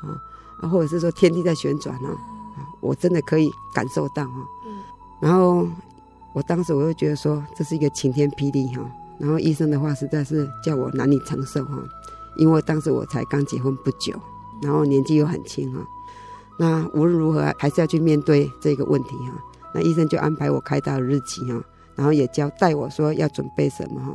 [0.00, 0.14] 啊
[0.60, 2.10] 啊，或者是说天地在旋转啊，
[2.56, 4.46] 啊，我真的可以感受到啊。
[5.20, 5.66] 然后
[6.32, 11.76] 我当时我就觉得说这是一个晴天霹雳哈，然后医生的话实在是叫我难以承受哈，
[12.36, 14.14] 因为当时我才刚结婚不久，
[14.62, 15.84] 然后年纪又很轻哈，
[16.58, 19.32] 那无论如何还是要去面对这个问题哈。
[19.74, 21.58] 那医生就安排我开刀的日期哈。
[21.96, 24.12] 然后也交代我说要准备什么哈，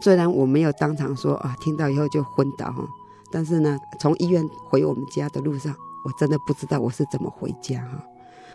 [0.00, 2.84] 虽然我没有当场说啊，听到以后就昏倒哈，
[3.30, 5.74] 但是呢，从医院回我们家的路上，
[6.04, 8.02] 我真的不知道我是怎么回家哈，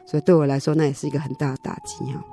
[0.05, 2.23] 所以对我来说那也是一个很大的打击哈。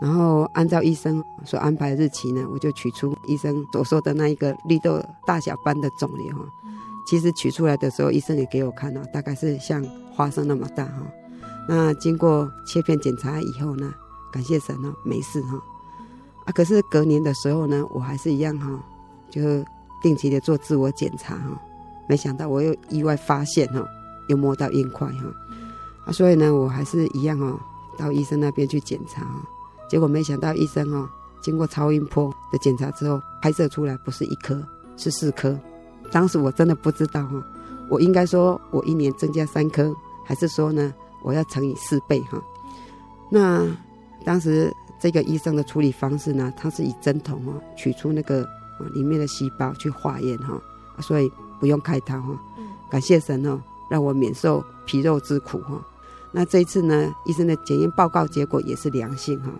[0.00, 6.44] 然后按照医生所安排的日期呢，我就取出医生所说的那一个绿豆大小般的肿瘤哈，
[7.08, 11.02] 其实取出来的时候，医生也给我看了，大概是像花生那么大哈。
[11.68, 13.92] 那经过切片检查以后呢，
[14.32, 15.60] 感谢神哦，没事哈。
[16.48, 18.82] 啊，可是隔年的时候呢，我还是一样哈，
[19.28, 19.42] 就
[20.00, 21.60] 定期的做自我检查哈。
[22.08, 23.86] 没想到我又意外发现哈，
[24.28, 25.24] 又摸到硬块哈。
[26.06, 27.60] 啊，所以呢，我还是一样哦，
[27.98, 29.26] 到医生那边去检查。
[29.90, 31.06] 结果没想到医生哦，
[31.42, 34.58] 经过超音波的检查之后，拍摄出来不是一颗，
[34.96, 35.54] 是四颗。
[36.10, 37.44] 当时我真的不知道哈，
[37.90, 39.94] 我应该说我一年增加三颗，
[40.24, 42.42] 还是说呢，我要乘以四倍哈？
[43.28, 43.66] 那
[44.24, 44.72] 当时。
[45.00, 48.42] 这个医生的处理方式呢，他是以针筒哦取出那个
[48.78, 50.60] 啊里面的细胞去化验哈，
[51.00, 51.30] 所以
[51.60, 52.36] 不用开刀哈。
[52.90, 55.80] 感谢神哦，让我免受皮肉之苦哈。
[56.32, 59.50] 那这一次呢，医生的检验报告结果也是良性哈。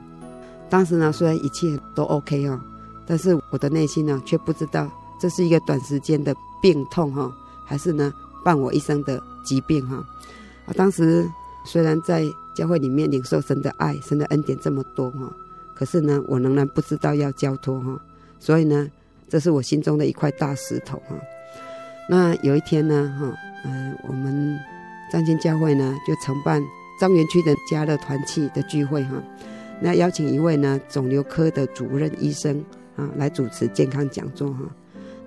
[0.69, 2.61] 当时呢，虽然一切都 OK 哈，
[3.07, 7.33] 但是我的内心呢却不知道这是一个短时间的病痛哈，
[7.65, 8.13] 还是呢
[8.45, 9.97] 伴我一生的疾病哈。
[10.67, 11.31] 啊，当时
[11.65, 12.25] 虽然在。
[12.59, 15.33] 教会里面领受神的爱，神的恩典这么多哈，
[15.77, 17.97] 可是呢，我仍然不知道要交托哈，
[18.41, 18.91] 所以呢，
[19.29, 21.15] 这是我心中的一块大石头哈。
[22.11, 23.33] 那有一天呢哈，
[23.65, 24.59] 嗯，我们
[25.13, 26.61] 彰金教会呢就承办
[27.01, 29.23] 彰园区的家乐团契的聚会哈，
[29.81, 32.61] 那邀请一位呢肿瘤科的主任医生
[32.97, 34.63] 啊来主持健康讲座哈。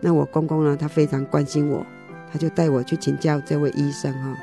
[0.01, 1.85] 那我公公呢，他非常关心我，
[2.29, 4.37] 他就带我去请教这位医生哈。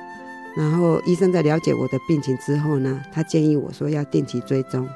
[0.58, 4.88] 然后医生在了解我的病情之后呢，他建议我说要定期追踪。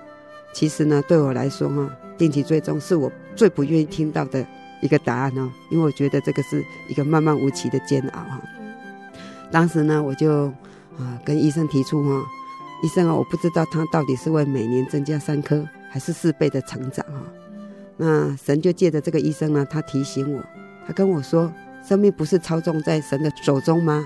[0.53, 1.89] 其实呢，对我来说哈，
[2.19, 4.45] 定期追踪是我最不愿意听到的
[4.81, 8.43] 一个答案哦，因为我觉得这个是一个漫漫无期的煎熬哈。
[9.53, 10.47] 当时呢，我就
[10.99, 12.27] 啊跟医生提出哈，
[12.83, 17.23] 医生啊，我不知道他到底是为每年增加三颗还是四倍的成长哈。
[17.97, 20.43] 那神就借着这个医生呢，他提醒我，
[20.89, 21.53] 他跟我说，
[21.87, 24.05] 生命不是操纵在神的手中吗？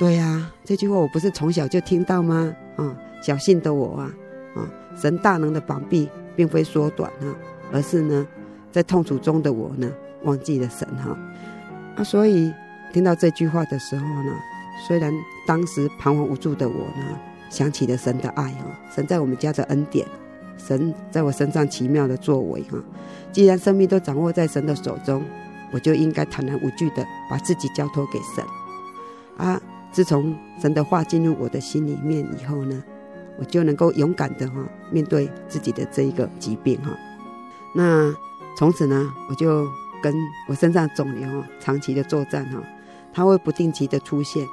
[0.00, 2.50] 对呀、啊，这句话我不是从小就听到吗？
[2.76, 4.10] 啊，小幸的我啊，
[4.56, 4.64] 啊，
[4.96, 7.36] 神大能的膀臂并非缩短啊，
[7.70, 8.26] 而是呢，
[8.72, 9.92] 在痛楚中的我呢，
[10.22, 11.14] 忘记了神哈。
[11.96, 12.50] 啊，所以
[12.94, 14.32] 听到这句话的时候呢，
[14.88, 15.12] 虽然
[15.46, 17.18] 当时彷徨无助的我呢，
[17.50, 20.06] 想起了神的爱哈，神在我们家的恩典，
[20.56, 22.78] 神在我身上奇妙的作为哈。
[23.32, 25.22] 既然生命都掌握在神的手中，
[25.72, 28.42] 我就应该坦然无惧的把自己交托给神
[29.36, 29.60] 啊。
[29.92, 32.82] 自从神的话进入我的心里面以后呢，
[33.38, 36.90] 我就能够勇敢的哈面对自己的这一个疾病哈。
[37.74, 38.14] 那
[38.56, 39.66] 从此呢，我就
[40.02, 40.14] 跟
[40.48, 42.62] 我身上肿瘤长期的作战哈，
[43.12, 44.46] 它会不定期的出现，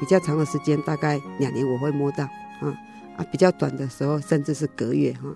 [0.00, 2.24] 比较长的时间大概两年我会摸到
[2.60, 2.74] 啊
[3.16, 5.28] 啊，比较短的时候甚至是隔月哈。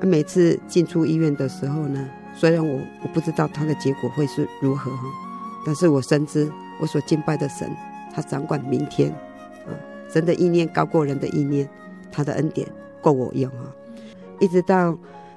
[0.00, 5.04] 啊，每次进出医院的时候呢，虽然我我不知道它的结果会是如何哈，
[5.64, 7.70] 但是我深知我所敬拜的神。
[8.14, 9.10] 他掌管明天，
[9.66, 9.74] 啊，
[10.08, 11.68] 神的意念高过人的意念，
[12.12, 12.64] 他的恩典
[13.02, 13.66] 够我用啊！
[14.38, 14.96] 一直到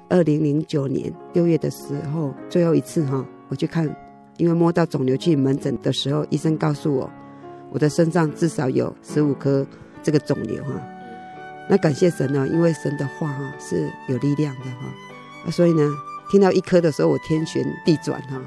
[0.09, 3.89] 二零零九年六月的时候，最后一次哈，我去看，
[4.37, 7.09] 因为摸到肿瘤去门诊的时候，医生告诉我，
[7.71, 9.65] 我的身上至少有十五颗
[10.03, 10.71] 这个肿瘤哈。
[11.67, 14.65] 那感谢神呢，因为神的话哈是有力量的
[15.45, 15.91] 哈，所以呢，
[16.29, 18.39] 听到一颗的时候，我天旋地转哈，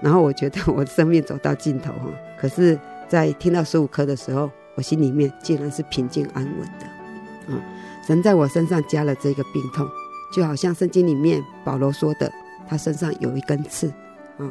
[0.00, 2.08] 然后我觉得我生命走到尽头哈，
[2.38, 2.78] 可是。
[3.12, 7.60] 在听到十五颗的时候，我心里面竟然是平静安稳的，啊！
[8.06, 9.86] 神在我身上加了这个病痛，
[10.32, 12.32] 就好像圣经里面保罗说的，
[12.66, 13.88] 他身上有一根刺，
[14.38, 14.50] 啊，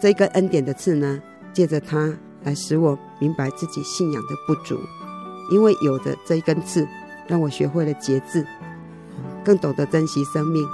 [0.00, 1.20] 这根恩典的刺呢，
[1.52, 4.78] 借着它来使我明白自己信仰的不足，
[5.50, 6.86] 因为有着这一根刺，
[7.26, 8.46] 让我学会了节制，
[9.44, 10.64] 更懂得珍惜生命。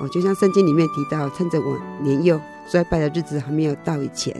[0.00, 4.34] 哦，就像圣经里面提到，趁着我年幼衰败的日子还没有到以前，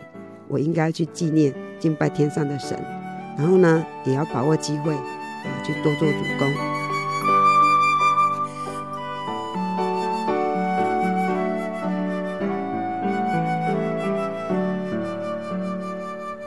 [0.49, 1.55] 我应该去纪念。
[1.83, 2.78] 敬拜天上的神，
[3.37, 6.49] 然后呢，也要把握机会啊，去多做主工。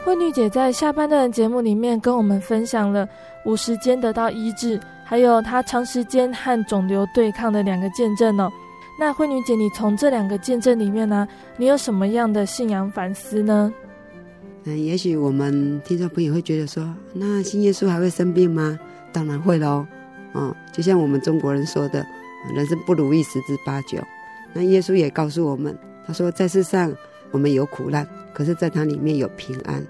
[0.06, 3.06] 慧女姐在下半段的节目里面跟我们分享了
[3.44, 8.50] 五时间得到医治，还有她长时间和肿瘤对抗的两个见证哦。
[8.98, 11.28] 那慧女姐，你从这两个见证里面呢、
[11.58, 13.70] 你有什么样的信仰反思呢？
[14.66, 18.80] 嗯，也许我们听众朋友会觉得说，那信耶稣还会生病吗？
[19.14, 19.86] 当然会喽。
[20.34, 22.06] 哦、就像我们中国人说的，
[22.54, 23.98] 人生不如意十之八九。
[24.54, 26.92] 那耶稣也告诉我们，他说在世上
[27.32, 29.86] 我们有苦难，可是在他里面有平安。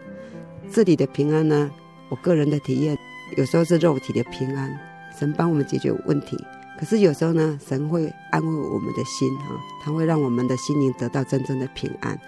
[0.71, 1.71] 这里的平安呢，
[2.09, 2.97] 我个人的体验，
[3.37, 4.77] 有时候是肉体的平安，
[5.17, 6.37] 神帮我们解决问题。
[6.77, 12.19] 可是有时候呢，神会安慰我们的心啊，他会让我们的心灵得到真正的平安，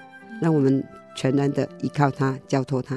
[0.41, 0.83] 让我们
[1.17, 2.95] 全然的依靠他，交托他。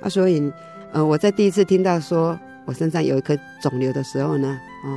[0.00, 0.52] 啊，所以，
[0.92, 4.48] 呃，我在第一次听到说我身上有一颗肿瘤的时候呢，
[4.82, 4.88] 啊，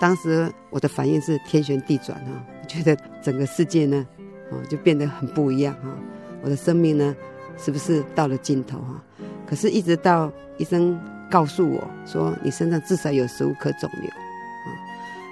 [0.00, 2.32] 当时我的反应是天旋地转啊，
[2.66, 4.06] 觉得整个世界呢，
[4.50, 5.94] 啊，就变得很不一样啊，
[6.42, 7.14] 我的生命呢，
[7.58, 9.04] 是不是到了尽头啊？
[9.46, 10.98] 可是，一直到医生
[11.30, 14.10] 告诉我说，你身上至少有十五颗肿瘤。
[14.10, 14.18] 啊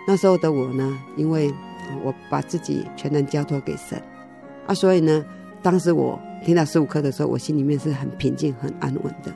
[0.09, 1.53] 那时候的我呢，因为
[2.03, 4.01] 我把自己全然交托给神
[4.67, 5.25] 啊，所以呢，
[5.63, 9.33] 当时我听到十五颗的时候，我心里面是很平静、很安稳的。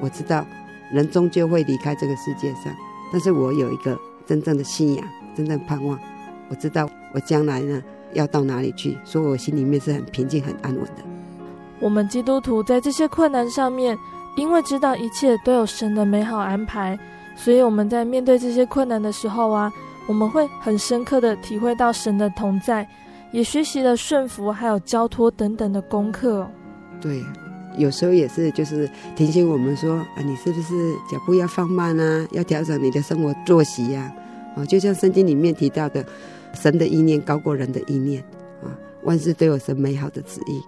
[0.00, 0.46] 我知道
[0.92, 2.74] 人终究会离开这个世界上，
[3.12, 5.04] 但是我有一个真正的信仰、
[5.36, 5.98] 真正盼望。
[6.48, 11.02] 我知道我将来呢要到哪里去，所以我心里面是很平静、很安稳的。
[11.80, 13.96] 我们基督徒在这些困难上面，
[14.36, 16.98] 因为知道一切都有神的美好安排，
[17.36, 19.72] 所以我们在面对这些困难的时候啊。
[20.06, 22.86] 我们会很深刻的体会到神的同在，
[23.34, 26.48] 也学习了顺服，还有交托等等的功课。
[27.00, 27.20] 对，
[27.76, 32.28] 有时候也是就是提醒我们说啊，你是不是脚步要放慢啊？
[32.30, 34.14] 要调整你的生活作息呀？
[34.56, 36.06] 啊，就像圣经里面提到的，
[36.54, 38.22] 神的意念高过人的意念
[38.62, 38.70] 啊，
[39.02, 40.62] 万事都有神美好的旨意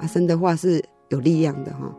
[0.00, 0.06] 啊。
[0.06, 1.92] 神的话是有力量的哈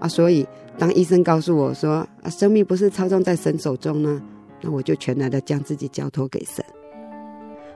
[0.00, 0.44] 啊，所以
[0.78, 4.20] 当医生告诉我说啊，生命不是操纵在神手中呢？
[4.62, 6.64] 那我就全然的将自己交托给神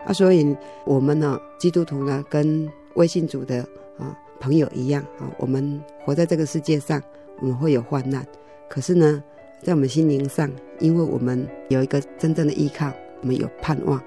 [0.06, 3.60] 啊，所以我们呢，基督徒呢，跟微信主的
[3.98, 7.02] 啊朋友一样啊，我们活在这个世界上，
[7.40, 8.24] 我们会有患难，
[8.68, 9.22] 可是呢，
[9.62, 12.92] 在我们心灵上，因为我们有一个真正的依靠，
[13.22, 13.98] 我们有盼望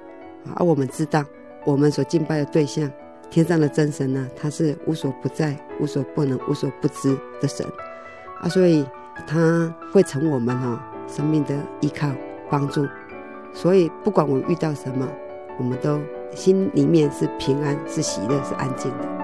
[0.46, 1.26] 啊，而我们知道，
[1.66, 2.92] 我们所敬拜的对象，
[3.30, 7.66] 天上的真神呢，他是无所不在、无所不能、无所不知的神
[8.42, 8.86] 啊，所以
[9.26, 12.12] 他会成我们哈生命的依靠。
[12.50, 12.88] 帮助，
[13.54, 15.06] 所以不管我遇到什么，
[15.58, 16.00] 我们都
[16.36, 19.18] 心里面是平安、是喜乐、是安静的。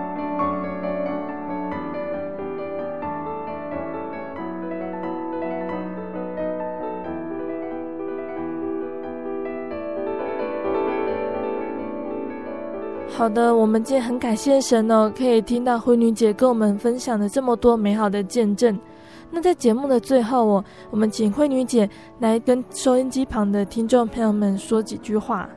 [13.15, 18.77] 好的，我们今天很感谢神哦，可以听到慧女姐跟我们分享的这么多美好的见证。
[19.29, 25.47] 那在节目的最后哦，我们请慧女姐来跟收音机旁的听众朋友们说几句话。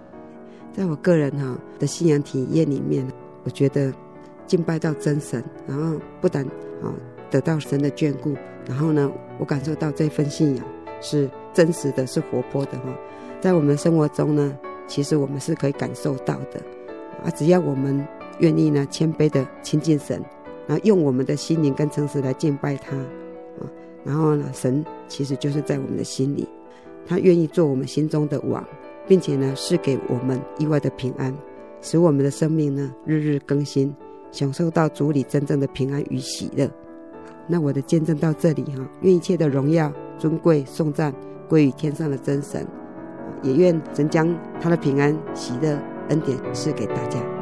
[0.77, 3.07] 在我个人哈的信仰体验里面，
[3.45, 3.91] 我觉得
[4.47, 6.45] 敬拜到真神，然后不但
[6.83, 6.93] 啊
[7.31, 8.35] 得到神的眷顾，
[8.69, 10.67] 然后呢，我感受到这份信仰
[11.01, 12.95] 是真实的，是活泼的哈。
[13.41, 14.55] 在我们生活中呢，
[14.87, 16.61] 其实我们是可以感受到的
[17.25, 18.07] 啊，只要我们
[18.41, 20.23] 愿意呢，谦卑的亲近神，
[20.67, 23.65] 然后用我们的心灵跟诚实来敬拜他啊。
[24.05, 26.47] 然后呢，神其实就是在我们的心里，
[27.07, 28.63] 他愿意做我们心中的王，
[29.07, 31.35] 并且呢，是给我们意外的平安，
[31.81, 33.95] 使我们的生命呢日日更新，
[34.31, 36.69] 享受到主里真正的平安与喜乐。
[37.47, 41.15] 那我的见证到这里哈，愿一切的荣耀、尊贵、颂赞
[41.49, 42.67] 归于天上的真神，
[43.43, 45.79] 也愿神将他的平安、喜乐、
[46.09, 47.36] 恩典赐给大家。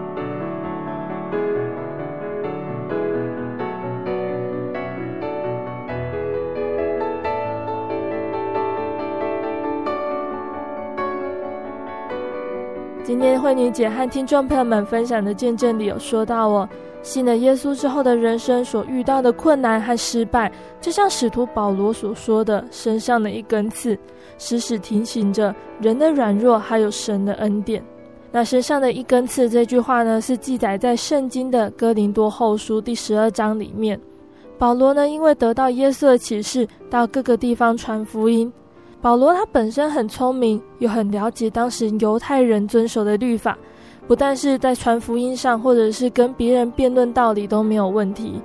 [13.15, 16.69] 今天慧女姐和听众朋友们分享的见证里有说到哦，
[17.01, 20.51] 信了耶稣之后的人生所遇到的困难和失败，
[20.81, 23.97] 就像使徒保罗所说的，身上的一根刺，
[24.37, 27.81] 时时提醒着人的软弱，还有神的恩典。
[28.33, 33.99] 那身上的一根刺这句话呢，是记载在圣经的哥林多后书第十二章里面。
[34.59, 38.53] 保罗呢，因为得到耶稣的启示，到各个地方传福音。
[39.05, 43.55] 保罗他本身很聪明，又很了解当时犹太人遵守的律法，
[44.07, 48.41] 不但是在传福音上，或者是跟别人辩论道理都没有问题。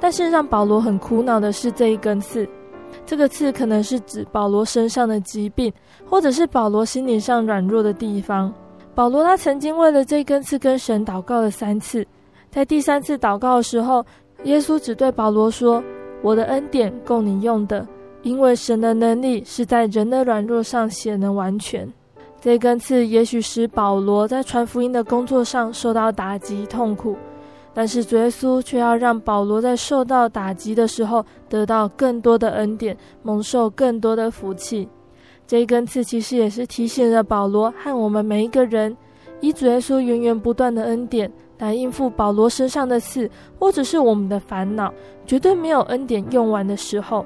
[0.00, 2.44] 但是让保罗很苦恼的是这一根刺，
[3.06, 5.72] 这个刺可能是指保罗身上的疾病，
[6.04, 8.52] 或者是保罗心理上软弱的地方。
[8.96, 12.04] 保罗他曾经为了这根刺跟神祷告了三次，
[12.50, 14.04] 在第三次祷告的时候，
[14.42, 15.80] 耶稣只对保罗说
[16.20, 17.86] ：“我的恩典够你用的，
[18.22, 21.90] 因为神的能力是在人的软弱上显得完全。”
[22.40, 27.16] 这根刺也许使保罗在传福音的工作上受到打击痛苦。
[27.72, 34.88] 但是主耶稣却要让保罗在受到打击的时候得到更多的恩典，蒙受更多的福气。
[35.46, 38.96] 这一根刺其实也是提醒了保罗和我们每一个人，
[39.40, 44.92] 以主耶稣源源不断的恩典来应付保罗身上的刺，或者是我们的烦恼，
[45.26, 47.24] 绝对没有恩典用完的时候。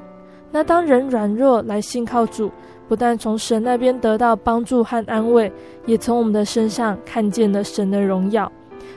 [0.54, 2.48] 那当人软弱来信靠主，
[2.86, 5.52] 不但从神那边得到帮助和安慰，
[5.84, 8.50] 也从我们的身上看见了神的荣耀。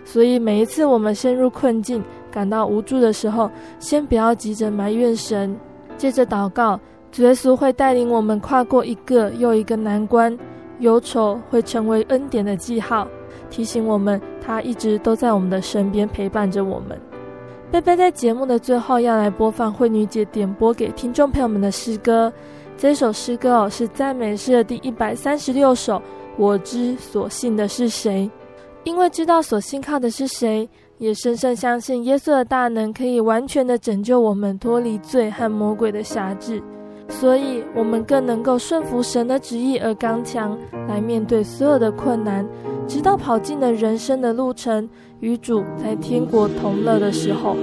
[0.05, 3.49] 所以每一次我们陷入困境、感到无助的时候，
[3.80, 5.58] 先不要急着埋怨神，
[5.97, 6.80] 接着祷告，
[7.12, 10.38] 主耶稣会带领我们跨过一个又一个难关，
[10.78, 13.08] 忧愁会成为恩典的记号，
[13.49, 16.95] 提醒我们他一直都在我们的身边陪伴着我们。
[17.70, 22.32] 贝贝在节目的最后要来播放慧女姐点播给听众朋友们的诗歌，
[22.78, 26.01] 这首诗歌哦是赞美诗的第一百三十六首，
[26.38, 28.30] 我知所信的是谁。
[28.86, 36.63] 因为知道所信靠的是谁，也深深相信耶稣的大能可以完全的拯救我们脱离罪和魔鬼的辖制，
[37.10, 42.45] 所以我们更能够顺服神的旨意而刚强，来面对所有的困难，
[42.88, 44.88] 直到跑尽了人生的路程，
[45.20, 47.55] 与主在天国同乐的时候。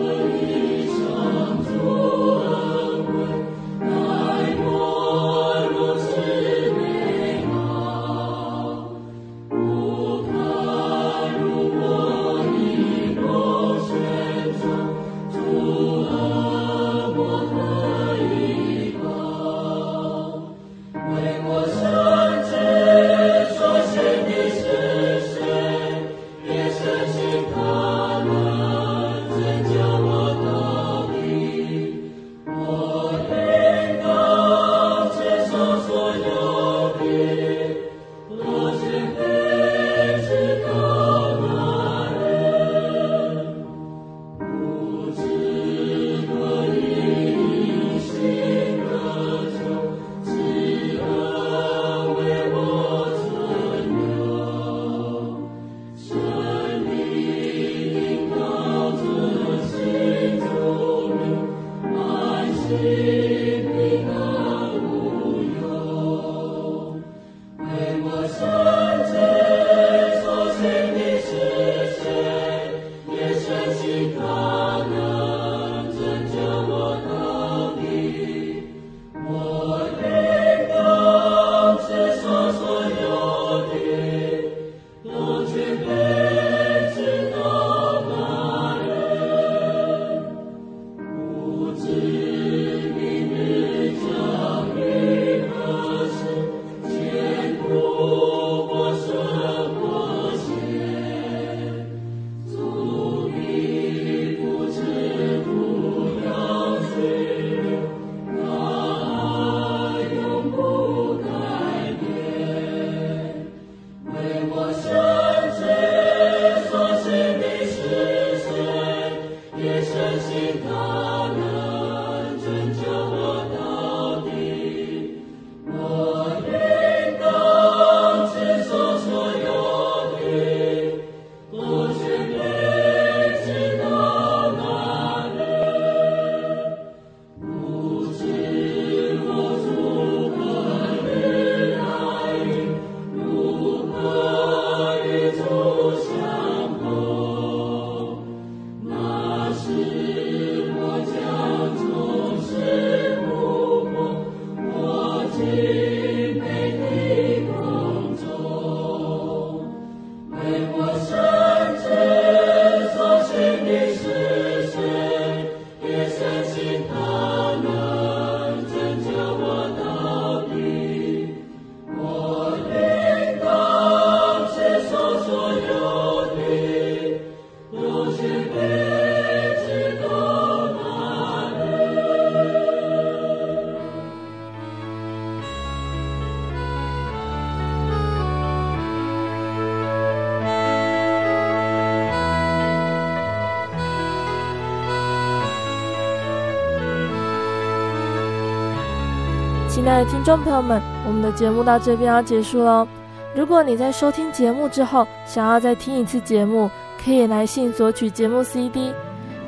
[199.75, 202.87] 亲爱的听众朋友们，我们的节目到这边要结束喽。
[203.35, 206.70] 如果你在收听节目之后，想要再听一次节目，
[207.05, 208.95] 可以来信索取节目 CD。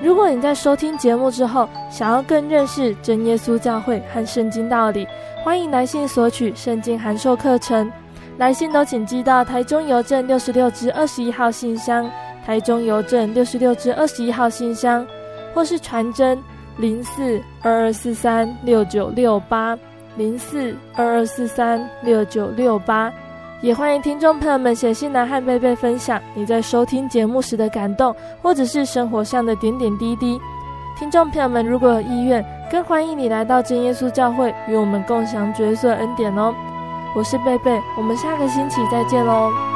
[0.03, 5.07] 如果你在收听节目之后，想要更认识真耶稣教会和圣经道理，
[5.45, 7.89] 欢迎来信索取圣经函授课程。
[8.37, 12.05] 来信都请寄到台中邮政六十六支二十一号信箱，
[12.45, 15.07] 台中邮政六十六支二十一号信箱，
[15.55, 16.37] 或是传真
[16.79, 19.79] 零四二二四三六九六八
[20.17, 23.13] 零四二二四三六九六八。
[23.63, 30.39] 也欢迎听众朋友们写信来和贝贝分享你在收听节目时的感动，或者是生活上的点点滴滴。
[30.99, 36.55] 听众朋友们如果有意愿，更欢迎你来到真耶稣教会，与我们共享角色恩典哦。
[37.15, 39.76] 我是贝贝，我们下个星期再见喽。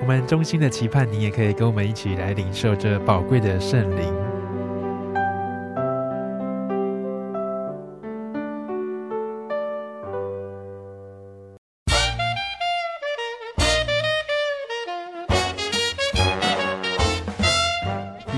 [0.00, 4.14] 我们衷心的期盼，你也可以跟我们一起来领受这宝贵的圣灵。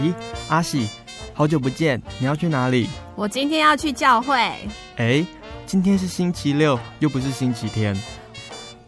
[0.01, 0.15] 咦，
[0.49, 0.89] 阿喜，
[1.35, 2.89] 好久不见，你要去哪里？
[3.15, 4.35] 我今天要去教会。
[4.97, 5.27] 哎，
[5.67, 7.95] 今天是星期六，又不是星期天。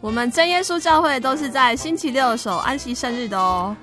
[0.01, 3.75] 我们真耶稣教会都是在星期六守安息圣日的哦。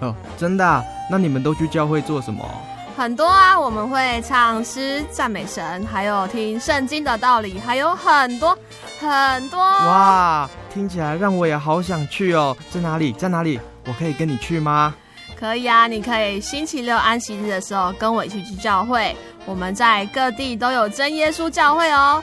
[0.00, 0.82] 哦，真的啊？
[1.10, 2.48] 那你们都去教会做什么？
[2.96, 8.56] 很多啊，我们会唱诗赞美神，还有听圣经的道理，还有很多
[9.00, 9.58] 很多。
[9.58, 12.56] 哇，听起来让我也好想去哦！
[12.70, 13.12] 在哪里？
[13.14, 13.58] 在哪里？
[13.86, 14.94] 我可以跟你去吗？
[15.38, 19.16] 可以啊，你可以星期六安息日的时候跟我一起去教会。
[19.46, 22.22] 我们在各地都有真耶稣教会哦。